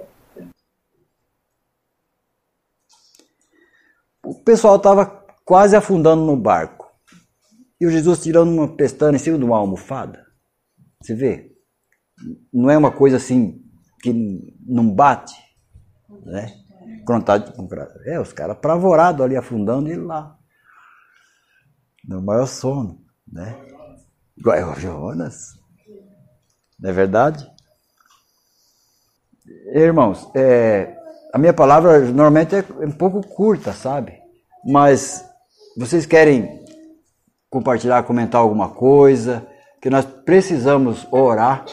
O 4.23 4.36
pessoal 4.36 4.77
estava 4.77 5.05
quase 5.45 5.75
afundando 5.75 6.23
no 6.23 6.36
barco. 6.36 6.86
E 7.79 7.86
o 7.86 7.91
Jesus 7.91 8.21
tirando 8.21 8.49
uma 8.49 8.75
pestana 8.75 9.15
em 9.15 9.19
cima 9.19 9.38
de 9.38 9.43
uma 9.43 9.57
almofada. 9.57 10.25
Você 11.01 11.13
vê? 11.13 11.55
Não 12.51 12.69
é 12.69 12.77
uma 12.77 12.91
coisa 12.91 13.17
assim 13.17 13.66
que 14.13 14.56
não 14.65 14.89
bate, 14.89 15.36
né? 16.26 16.54
Tá 17.26 17.41
é, 18.06 18.20
os 18.20 18.32
caras 18.32 18.56
apavorados 18.56 19.22
ali 19.22 19.36
afundando 19.36 19.89
ele 19.89 20.02
lá. 20.02 20.38
No 22.06 22.22
maior 22.22 22.48
sono, 22.48 23.02
né? 23.30 23.58
Igual 24.38 24.56
é 24.56 24.65
o 24.65 24.76
Jonas. 24.76 25.60
Não 26.80 26.89
é 26.89 26.93
verdade? 26.93 27.50
Irmãos, 29.74 30.30
é, 30.34 30.98
a 31.34 31.38
minha 31.38 31.54
palavra 31.54 32.00
normalmente 32.00 32.56
é 32.56 32.65
um 32.86 32.91
pouco 32.91 33.26
curta, 33.26 33.74
sabe? 33.74 34.22
Mas 34.65 35.26
vocês 35.78 36.06
querem 36.06 36.63
compartilhar, 37.50 38.04
comentar 38.04 38.39
alguma 38.39 38.70
coisa, 38.70 39.46
que 39.82 39.89
nós 39.89 40.06
precisamos 40.06 41.06
orar. 41.12 41.65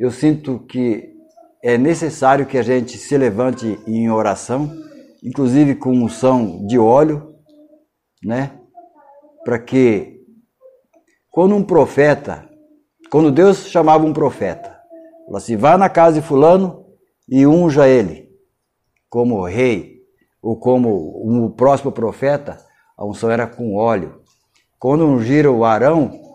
Eu 0.00 0.10
sinto 0.10 0.60
que 0.60 1.12
é 1.62 1.76
necessário 1.76 2.46
que 2.46 2.56
a 2.56 2.62
gente 2.62 2.96
se 2.96 3.18
levante 3.18 3.78
em 3.86 4.10
oração, 4.10 4.72
inclusive 5.22 5.74
com 5.74 5.90
unção 5.90 6.66
de 6.66 6.78
óleo, 6.78 7.34
né? 8.24 8.58
Para 9.44 9.58
que 9.58 10.22
quando 11.30 11.54
um 11.54 11.62
profeta, 11.62 12.48
quando 13.10 13.30
Deus 13.30 13.66
chamava 13.66 14.06
um 14.06 14.14
profeta, 14.14 14.74
falou 15.26 15.36
assim: 15.36 15.54
vá 15.54 15.76
na 15.76 15.90
casa 15.90 16.18
de 16.18 16.26
fulano 16.26 16.86
e 17.28 17.46
unja 17.46 17.86
ele 17.86 18.30
como 19.06 19.44
rei, 19.44 19.98
ou 20.40 20.58
como 20.58 21.44
o 21.44 21.50
próximo 21.50 21.92
profeta, 21.92 22.56
a 22.96 23.04
unção 23.04 23.30
era 23.30 23.46
com 23.46 23.76
óleo. 23.76 24.22
Quando 24.78 25.04
ungiram 25.04 25.58
o 25.58 25.62
Arão, 25.62 26.29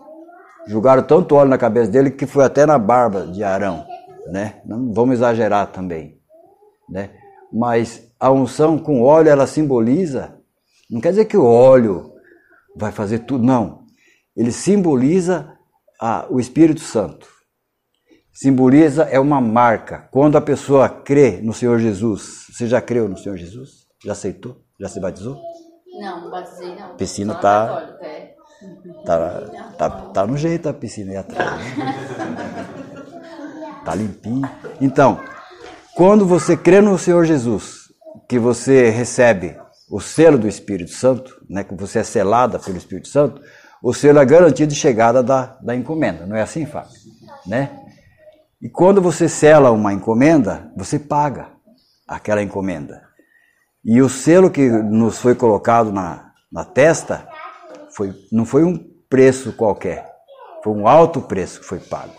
jogaram 0.66 1.02
tanto 1.02 1.34
óleo 1.34 1.50
na 1.50 1.58
cabeça 1.58 1.90
dele 1.90 2.10
que 2.10 2.26
foi 2.26 2.44
até 2.44 2.66
na 2.66 2.78
barba 2.78 3.26
de 3.26 3.42
Arão, 3.42 3.86
né? 4.30 4.60
Não 4.64 4.92
vamos 4.92 5.16
exagerar 5.16 5.68
também, 5.68 6.18
né? 6.88 7.10
Mas 7.52 8.10
a 8.18 8.30
unção 8.30 8.78
com 8.78 9.02
óleo 9.02 9.28
ela 9.28 9.46
simboliza, 9.46 10.36
não 10.90 11.00
quer 11.00 11.10
dizer 11.10 11.26
que 11.26 11.36
o 11.36 11.44
óleo 11.44 12.12
vai 12.74 12.92
fazer 12.92 13.20
tudo, 13.20 13.44
não. 13.44 13.84
Ele 14.36 14.52
simboliza 14.52 15.52
a, 16.00 16.26
o 16.28 16.38
Espírito 16.38 16.80
Santo 16.80 17.36
simboliza 18.36 19.04
é 19.04 19.18
uma 19.18 19.40
marca. 19.40 20.08
Quando 20.10 20.36
a 20.36 20.42
pessoa 20.42 20.90
crê 20.90 21.40
no 21.42 21.54
Senhor 21.54 21.78
Jesus, 21.78 22.46
você 22.52 22.66
já 22.66 22.82
creu 22.82 23.08
no 23.08 23.16
Senhor 23.16 23.36
Jesus? 23.38 23.86
Já 24.04 24.12
aceitou? 24.12 24.62
Já 24.78 24.88
se 24.88 25.00
batizou? 25.00 25.40
Não, 25.98 26.24
não 26.24 26.30
batizei 26.30 26.74
não. 26.74 26.96
Piscina 26.96 27.34
tá, 27.36 27.96
é. 28.02 28.35
Tá, 29.04 29.42
tá, 29.78 29.90
tá 29.90 30.26
no 30.26 30.36
jeito 30.36 30.68
a 30.68 30.74
piscina 30.74 31.12
aí 31.12 31.16
atrás. 31.16 31.60
Né? 31.76 32.86
tá 33.84 33.94
limpinho. 33.94 34.48
Então, 34.80 35.20
quando 35.94 36.26
você 36.26 36.56
crê 36.56 36.80
no 36.80 36.98
Senhor 36.98 37.24
Jesus, 37.24 37.86
que 38.28 38.38
você 38.38 38.90
recebe 38.90 39.56
o 39.88 40.00
selo 40.00 40.36
do 40.36 40.48
Espírito 40.48 40.90
Santo, 40.90 41.40
né, 41.48 41.62
que 41.62 41.74
você 41.74 42.00
é 42.00 42.02
selada 42.02 42.58
pelo 42.58 42.76
Espírito 42.76 43.08
Santo, 43.08 43.40
o 43.82 43.94
selo 43.94 44.18
é 44.18 44.24
garantia 44.24 44.66
de 44.66 44.74
chegada 44.74 45.22
da, 45.22 45.56
da 45.62 45.76
encomenda. 45.76 46.26
Não 46.26 46.36
é 46.36 46.42
assim, 46.42 46.66
Fábio? 46.66 46.90
Né? 47.46 47.70
E 48.60 48.68
quando 48.68 49.00
você 49.00 49.28
sela 49.28 49.70
uma 49.70 49.92
encomenda, 49.92 50.72
você 50.76 50.98
paga 50.98 51.48
aquela 52.08 52.42
encomenda. 52.42 53.02
E 53.84 54.02
o 54.02 54.08
selo 54.08 54.50
que 54.50 54.68
nos 54.68 55.18
foi 55.18 55.36
colocado 55.36 55.92
na, 55.92 56.32
na 56.50 56.64
testa 56.64 57.28
foi, 57.96 58.12
não 58.30 58.44
foi 58.44 58.62
um 58.62 58.76
preço 59.08 59.54
qualquer, 59.54 60.06
foi 60.62 60.74
um 60.74 60.86
alto 60.86 61.22
preço 61.22 61.60
que 61.60 61.66
foi 61.66 61.80
pago. 61.80 62.14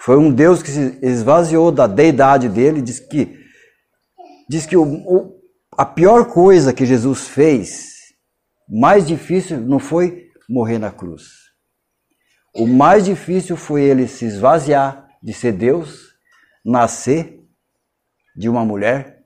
Foi 0.00 0.16
um 0.16 0.32
Deus 0.32 0.62
que 0.62 0.70
se 0.70 0.98
esvaziou 1.02 1.72
da 1.72 1.86
deidade 1.86 2.48
dele, 2.48 2.80
diz 2.80 3.00
que, 3.00 3.38
diz 4.48 4.64
que 4.64 4.76
o, 4.76 4.84
o, 4.84 5.40
a 5.76 5.84
pior 5.84 6.26
coisa 6.26 6.72
que 6.72 6.86
Jesus 6.86 7.28
fez, 7.28 7.92
mais 8.68 9.06
difícil, 9.06 9.60
não 9.60 9.78
foi 9.78 10.28
morrer 10.48 10.78
na 10.78 10.90
cruz. 10.90 11.24
O 12.54 12.66
mais 12.66 13.04
difícil 13.04 13.56
foi 13.56 13.82
ele 13.82 14.06
se 14.06 14.24
esvaziar 14.24 15.08
de 15.22 15.32
ser 15.32 15.52
Deus, 15.52 16.14
nascer 16.64 17.40
de 18.36 18.48
uma 18.48 18.64
mulher, 18.64 19.24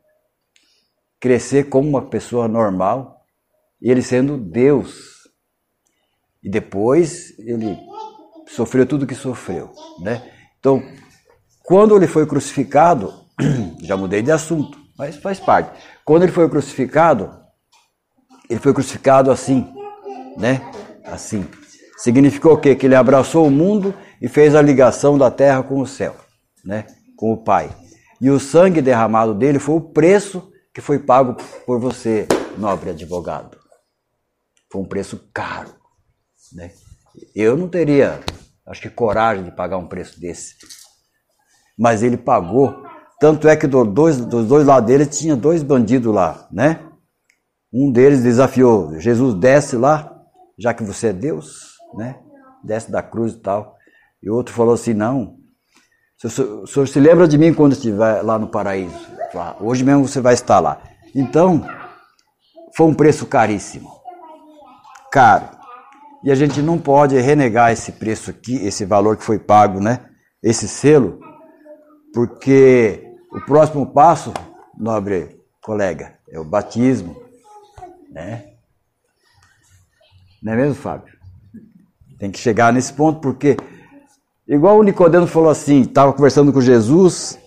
crescer 1.21 1.65
como 1.65 1.89
uma 1.89 2.09
pessoa 2.09 2.49
normal, 2.49 3.25
ele 3.81 4.03
sendo 4.03 4.39
Deus. 4.39 5.16
E 6.47 6.49
depois 6.49 7.37
ele 7.41 7.77
sofreu 8.47 8.87
tudo 8.87 9.05
que 9.05 9.17
sofreu, 9.17 9.73
né? 10.01 10.23
Então, 10.61 10.81
quando 11.65 11.97
ele 11.97 12.07
foi 12.07 12.25
crucificado, 12.25 13.13
já 13.83 13.97
mudei 13.97 14.23
de 14.23 14.31
assunto, 14.31 14.79
mas 14.97 15.17
faz 15.17 15.41
parte. 15.41 15.77
Quando 16.05 16.23
ele 16.23 16.31
foi 16.31 16.49
crucificado, 16.49 17.37
ele 18.49 18.61
foi 18.61 18.73
crucificado 18.73 19.29
assim, 19.33 19.67
né? 20.37 20.63
Assim. 21.05 21.45
Significou 21.99 22.53
o 22.53 22.59
quê? 22.59 22.77
Que 22.77 22.87
ele 22.87 22.95
abraçou 22.95 23.45
o 23.45 23.51
mundo 23.51 23.93
e 24.23 24.29
fez 24.29 24.55
a 24.55 24.63
ligação 24.63 25.19
da 25.19 25.33
terra 25.33 25.65
com 25.65 25.81
o 25.81 25.87
céu, 25.87 26.15
né? 26.65 26.87
com 27.17 27.33
o 27.33 27.37
Pai. 27.37 27.75
E 28.21 28.31
o 28.31 28.39
sangue 28.39 28.81
derramado 28.81 29.35
dele 29.35 29.59
foi 29.59 29.75
o 29.75 29.81
preço 29.81 30.53
que 30.73 30.81
foi 30.81 31.01
pago 31.01 31.35
por 31.67 31.81
você, 31.81 32.29
nobre 32.57 32.91
advogado. 32.91 33.59
Foi 34.71 34.81
um 34.81 34.85
preço 34.87 35.29
caro. 35.35 35.75
Né? 36.53 36.71
Eu 37.35 37.57
não 37.57 37.69
teria, 37.69 38.21
acho 38.67 38.83
que, 38.83 38.91
coragem 38.91 39.45
de 39.45 39.51
pagar 39.51 39.79
um 39.79 39.87
preço 39.87 40.21
desse. 40.21 40.55
Mas 41.79 42.03
ele 42.03 42.17
pagou. 42.17 42.85
Tanto 43.19 43.49
é 43.49 43.57
que 43.57 43.67
do 43.67 43.85
dois, 43.85 44.19
dos 44.19 44.47
dois 44.47 44.67
lados 44.67 44.87
dele 44.87 45.07
tinha 45.07 45.35
dois 45.35 45.63
bandidos 45.63 46.15
lá, 46.15 46.47
né? 46.53 46.87
Um 47.73 47.91
deles 47.91 48.23
desafiou, 48.23 48.99
Jesus 49.01 49.35
desce 49.35 49.77
lá, 49.77 50.15
já 50.59 50.73
que 50.73 50.85
você 50.85 51.09
é 51.09 51.13
Deus, 51.13 51.77
né? 51.95 52.19
Desce 52.63 52.91
da 52.91 53.03
cruz 53.03 53.33
e 53.33 53.39
tal. 53.39 53.77
E 54.23 54.31
outro 54.31 54.55
falou 54.55 54.75
assim: 54.75 54.93
Não, 54.93 55.39
o 56.23 56.29
senhor, 56.29 56.63
o 56.63 56.67
senhor 56.67 56.89
se 56.89 57.01
lembra 57.01 57.29
de 57.29 57.37
mim 57.39 57.55
quando 57.55 57.73
estiver 57.73 58.23
lá 58.23 58.39
no 58.39 58.49
paraíso? 58.49 58.95
Hoje 59.61 59.85
mesmo 59.85 60.07
você 60.07 60.21
vai 60.21 60.35
estar 60.35 60.61
lá. 60.61 60.81
Então, 61.15 61.67
foi 62.75 62.87
um 62.87 62.95
preço 62.95 63.27
caríssimo. 63.27 63.91
Caro. 65.11 65.56
E 66.27 66.31
a 66.33 66.35
gente 66.35 66.61
não 66.61 66.77
pode 66.77 67.17
renegar 67.21 67.71
esse 67.71 67.93
preço 67.93 68.31
aqui, 68.31 68.57
esse 68.57 68.85
valor 68.85 69.17
que 69.17 69.23
foi 69.23 69.39
pago, 69.39 69.79
né? 69.79 70.07
Esse 70.43 70.67
selo, 70.67 71.21
Porque 72.13 73.01
o 73.31 73.41
próximo 73.43 73.87
passo, 73.93 74.35
nobre 74.77 75.41
colega, 75.63 76.19
é 76.29 76.41
o 76.41 76.45
batismo, 76.45 77.17
né? 78.11 78.55
Não 80.43 80.55
é 80.55 80.57
mesmo, 80.57 80.75
Fábio? 80.75 81.15
Tem 82.19 82.33
que 82.33 82.41
chegar 82.41 82.73
nesse 82.73 82.93
ponto, 82.93 83.21
porque, 83.21 83.57
igual 84.49 84.79
o 84.79 84.83
Nicodemo 84.83 85.29
falou 85.29 85.51
assim, 85.51 85.83
estava 85.83 86.13
conversando 86.13 86.53
com 86.53 86.61
Jesus, 86.61 87.39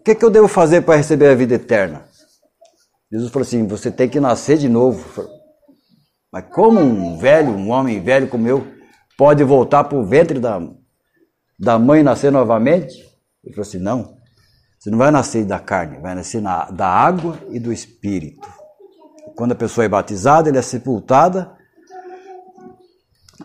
o 0.00 0.02
que, 0.02 0.16
que 0.16 0.24
eu 0.24 0.30
devo 0.30 0.48
fazer 0.48 0.82
para 0.82 0.96
receber 0.96 1.28
a 1.28 1.34
vida 1.36 1.54
eterna? 1.54 2.04
Jesus 3.12 3.30
falou 3.30 3.46
assim: 3.46 3.68
você 3.68 3.88
tem 3.88 4.08
que 4.08 4.18
nascer 4.18 4.58
de 4.58 4.68
novo. 4.68 5.28
Mas 6.34 6.46
como 6.50 6.80
um 6.80 7.16
velho, 7.16 7.52
um 7.52 7.70
homem 7.70 8.00
velho 8.00 8.26
como 8.26 8.48
eu, 8.48 8.66
pode 9.16 9.44
voltar 9.44 9.84
para 9.84 9.96
o 9.96 10.04
ventre 10.04 10.40
da, 10.40 10.60
da 11.56 11.78
mãe 11.78 12.02
nascer 12.02 12.32
novamente? 12.32 12.96
Ele 13.44 13.54
falou 13.54 13.68
assim: 13.68 13.78
não, 13.78 14.16
você 14.76 14.90
não 14.90 14.98
vai 14.98 15.12
nascer 15.12 15.44
da 15.44 15.60
carne, 15.60 16.00
vai 16.00 16.12
nascer 16.12 16.42
na, 16.42 16.64
da 16.72 16.88
água 16.88 17.38
e 17.50 17.60
do 17.60 17.72
espírito. 17.72 18.48
Quando 19.36 19.52
a 19.52 19.54
pessoa 19.54 19.84
é 19.84 19.88
batizada, 19.88 20.48
ela 20.48 20.58
é 20.58 20.62
sepultada 20.62 21.52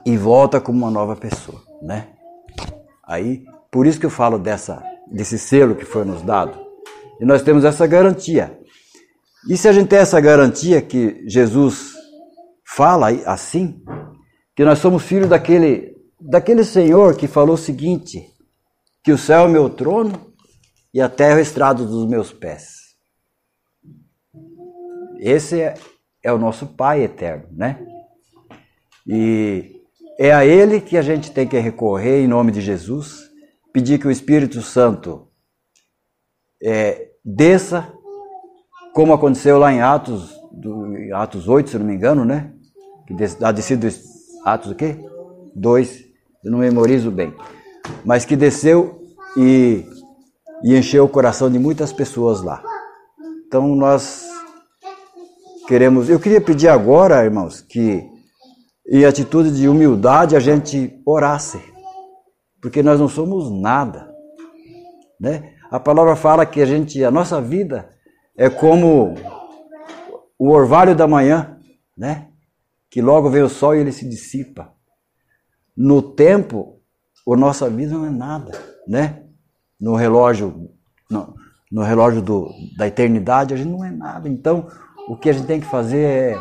e 0.03 0.17
volta 0.17 0.59
como 0.59 0.79
uma 0.79 0.89
nova 0.89 1.15
pessoa, 1.15 1.61
né? 1.83 2.07
Aí, 3.05 3.43
por 3.69 3.85
isso 3.85 3.99
que 3.99 4.07
eu 4.07 4.09
falo 4.09 4.39
dessa, 4.39 4.83
desse 5.11 5.37
selo 5.37 5.75
que 5.75 5.85
foi 5.85 6.03
nos 6.05 6.23
dado. 6.23 6.57
E 7.21 7.25
nós 7.25 7.43
temos 7.43 7.65
essa 7.65 7.85
garantia. 7.85 8.59
E 9.47 9.55
se 9.55 9.67
a 9.67 9.71
gente 9.71 9.89
tem 9.89 9.99
essa 9.99 10.19
garantia 10.19 10.81
que 10.81 11.23
Jesus 11.27 11.98
fala 12.75 13.07
assim, 13.25 13.81
que 14.55 14.63
nós 14.63 14.79
somos 14.79 15.03
filhos 15.03 15.29
daquele, 15.29 15.95
daquele 16.19 16.63
Senhor 16.63 17.15
que 17.15 17.27
falou 17.27 17.55
o 17.55 17.57
seguinte: 17.57 18.27
que 19.03 19.11
o 19.11 19.17
céu 19.17 19.41
é 19.41 19.45
o 19.45 19.49
meu 19.49 19.69
trono 19.69 20.33
e 20.93 21.01
a 21.01 21.09
terra 21.09 21.35
é 21.35 21.39
o 21.39 21.41
estrado 21.41 21.85
dos 21.85 22.07
meus 22.07 22.31
pés. 22.31 22.79
Esse 25.19 25.59
é, 25.59 25.73
é 26.23 26.31
o 26.31 26.37
nosso 26.37 26.67
Pai 26.67 27.01
eterno, 27.01 27.47
né? 27.51 27.85
E 29.05 29.81
é 30.19 30.31
a 30.31 30.45
Ele 30.45 30.79
que 30.79 30.97
a 30.97 31.01
gente 31.01 31.31
tem 31.31 31.47
que 31.47 31.57
recorrer 31.57 32.23
em 32.23 32.27
nome 32.27 32.51
de 32.51 32.61
Jesus, 32.61 33.29
pedir 33.73 33.99
que 33.99 34.07
o 34.07 34.11
Espírito 34.11 34.61
Santo 34.61 35.27
é, 36.61 37.09
desça, 37.25 37.91
como 38.93 39.13
aconteceu 39.13 39.57
lá 39.57 39.73
em 39.73 39.81
Atos, 39.81 40.33
do, 40.51 41.13
Atos 41.15 41.47
8, 41.47 41.69
se 41.69 41.77
não 41.77 41.85
me 41.85 41.95
engano, 41.95 42.23
né? 42.23 42.53
A 43.41 43.51
descida 43.51 43.87
dos 43.87 44.01
Atos 44.45 44.71
o 44.71 44.75
quê? 44.75 44.97
2, 45.55 46.05
eu 46.43 46.51
não 46.51 46.59
memorizo 46.59 47.11
bem. 47.11 47.33
Mas 48.05 48.25
que 48.25 48.35
desceu 48.35 49.01
e, 49.35 49.85
e 50.63 50.75
encheu 50.77 51.05
o 51.05 51.09
coração 51.09 51.49
de 51.49 51.59
muitas 51.59 51.91
pessoas 51.91 52.41
lá. 52.41 52.63
Então 53.47 53.75
nós 53.75 54.27
queremos. 55.67 56.09
Eu 56.09 56.19
queria 56.19 56.41
pedir 56.41 56.67
agora, 56.67 57.23
irmãos, 57.23 57.61
que 57.61 58.07
em 58.87 59.05
atitude 59.05 59.51
de 59.51 59.67
humildade 59.67 60.35
a 60.35 60.39
gente 60.39 60.99
orasse, 61.05 61.61
porque 62.61 62.81
nós 62.81 62.99
não 62.99 63.07
somos 63.07 63.51
nada, 63.51 64.11
né? 65.19 65.53
A 65.69 65.79
palavra 65.79 66.15
fala 66.15 66.45
que 66.45 66.61
a 66.61 66.65
gente, 66.65 67.03
a 67.03 67.11
nossa 67.11 67.39
vida 67.39 67.89
é 68.35 68.49
como 68.49 69.13
o 70.39 70.49
orvalho 70.49 70.95
da 70.95 71.07
manhã, 71.07 71.59
né? 71.95 72.29
Que 72.89 73.01
logo 73.01 73.29
vem 73.29 73.43
o 73.43 73.49
sol 73.49 73.75
e 73.75 73.79
ele 73.79 73.91
se 73.91 74.07
dissipa. 74.07 74.73
No 75.75 76.01
tempo, 76.01 76.81
a 77.27 77.37
nossa 77.37 77.69
vida 77.69 77.93
não 77.93 78.05
é 78.05 78.09
nada, 78.09 78.51
né? 78.87 79.23
No 79.79 79.95
relógio, 79.95 80.71
no, 81.09 81.35
no 81.71 81.83
relógio 81.83 82.21
do, 82.21 82.49
da 82.75 82.87
eternidade, 82.87 83.53
a 83.53 83.57
gente 83.57 83.69
não 83.69 83.85
é 83.85 83.91
nada. 83.91 84.27
Então, 84.27 84.67
o 85.07 85.15
que 85.15 85.29
a 85.29 85.33
gente 85.33 85.45
tem 85.45 85.59
que 85.59 85.67
fazer 85.67 86.37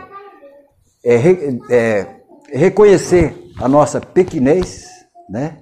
é, 1.04 1.14
é, 1.14 1.58
é 1.70 2.22
reconhecer 2.50 3.34
a 3.60 3.68
nossa 3.68 4.00
pequenez, 4.00 4.86
né? 5.28 5.60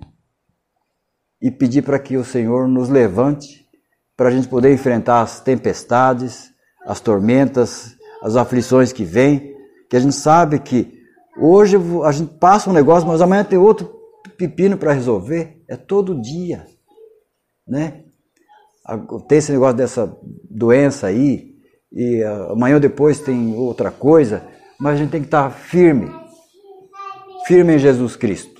E 1.42 1.50
pedir 1.50 1.82
para 1.82 1.98
que 1.98 2.16
o 2.16 2.24
Senhor 2.24 2.68
nos 2.68 2.88
levante 2.88 3.66
para 4.16 4.28
a 4.28 4.32
gente 4.32 4.48
poder 4.48 4.72
enfrentar 4.72 5.20
as 5.20 5.40
tempestades, 5.40 6.50
as 6.86 7.00
tormentas, 7.00 7.96
as 8.22 8.36
aflições 8.36 8.92
que 8.92 9.04
vêm, 9.04 9.55
que 9.88 9.96
a 9.96 10.00
gente 10.00 10.14
sabe 10.14 10.58
que 10.58 11.00
hoje 11.38 11.76
a 12.04 12.12
gente 12.12 12.34
passa 12.38 12.70
um 12.70 12.72
negócio, 12.72 13.08
mas 13.08 13.20
amanhã 13.20 13.44
tem 13.44 13.58
outro 13.58 13.94
pepino 14.36 14.76
para 14.76 14.92
resolver. 14.92 15.62
É 15.68 15.76
todo 15.76 16.20
dia, 16.20 16.66
né? 17.66 18.04
Tem 19.28 19.38
esse 19.38 19.52
negócio 19.52 19.76
dessa 19.76 20.18
doença 20.48 21.08
aí, 21.08 21.56
e 21.92 22.22
amanhã 22.50 22.74
ou 22.74 22.80
depois 22.80 23.20
tem 23.20 23.54
outra 23.56 23.90
coisa, 23.90 24.42
mas 24.78 24.94
a 24.94 24.96
gente 24.96 25.10
tem 25.10 25.20
que 25.20 25.26
estar 25.26 25.50
firme, 25.50 26.08
firme 27.46 27.74
em 27.74 27.78
Jesus 27.78 28.14
Cristo. 28.16 28.55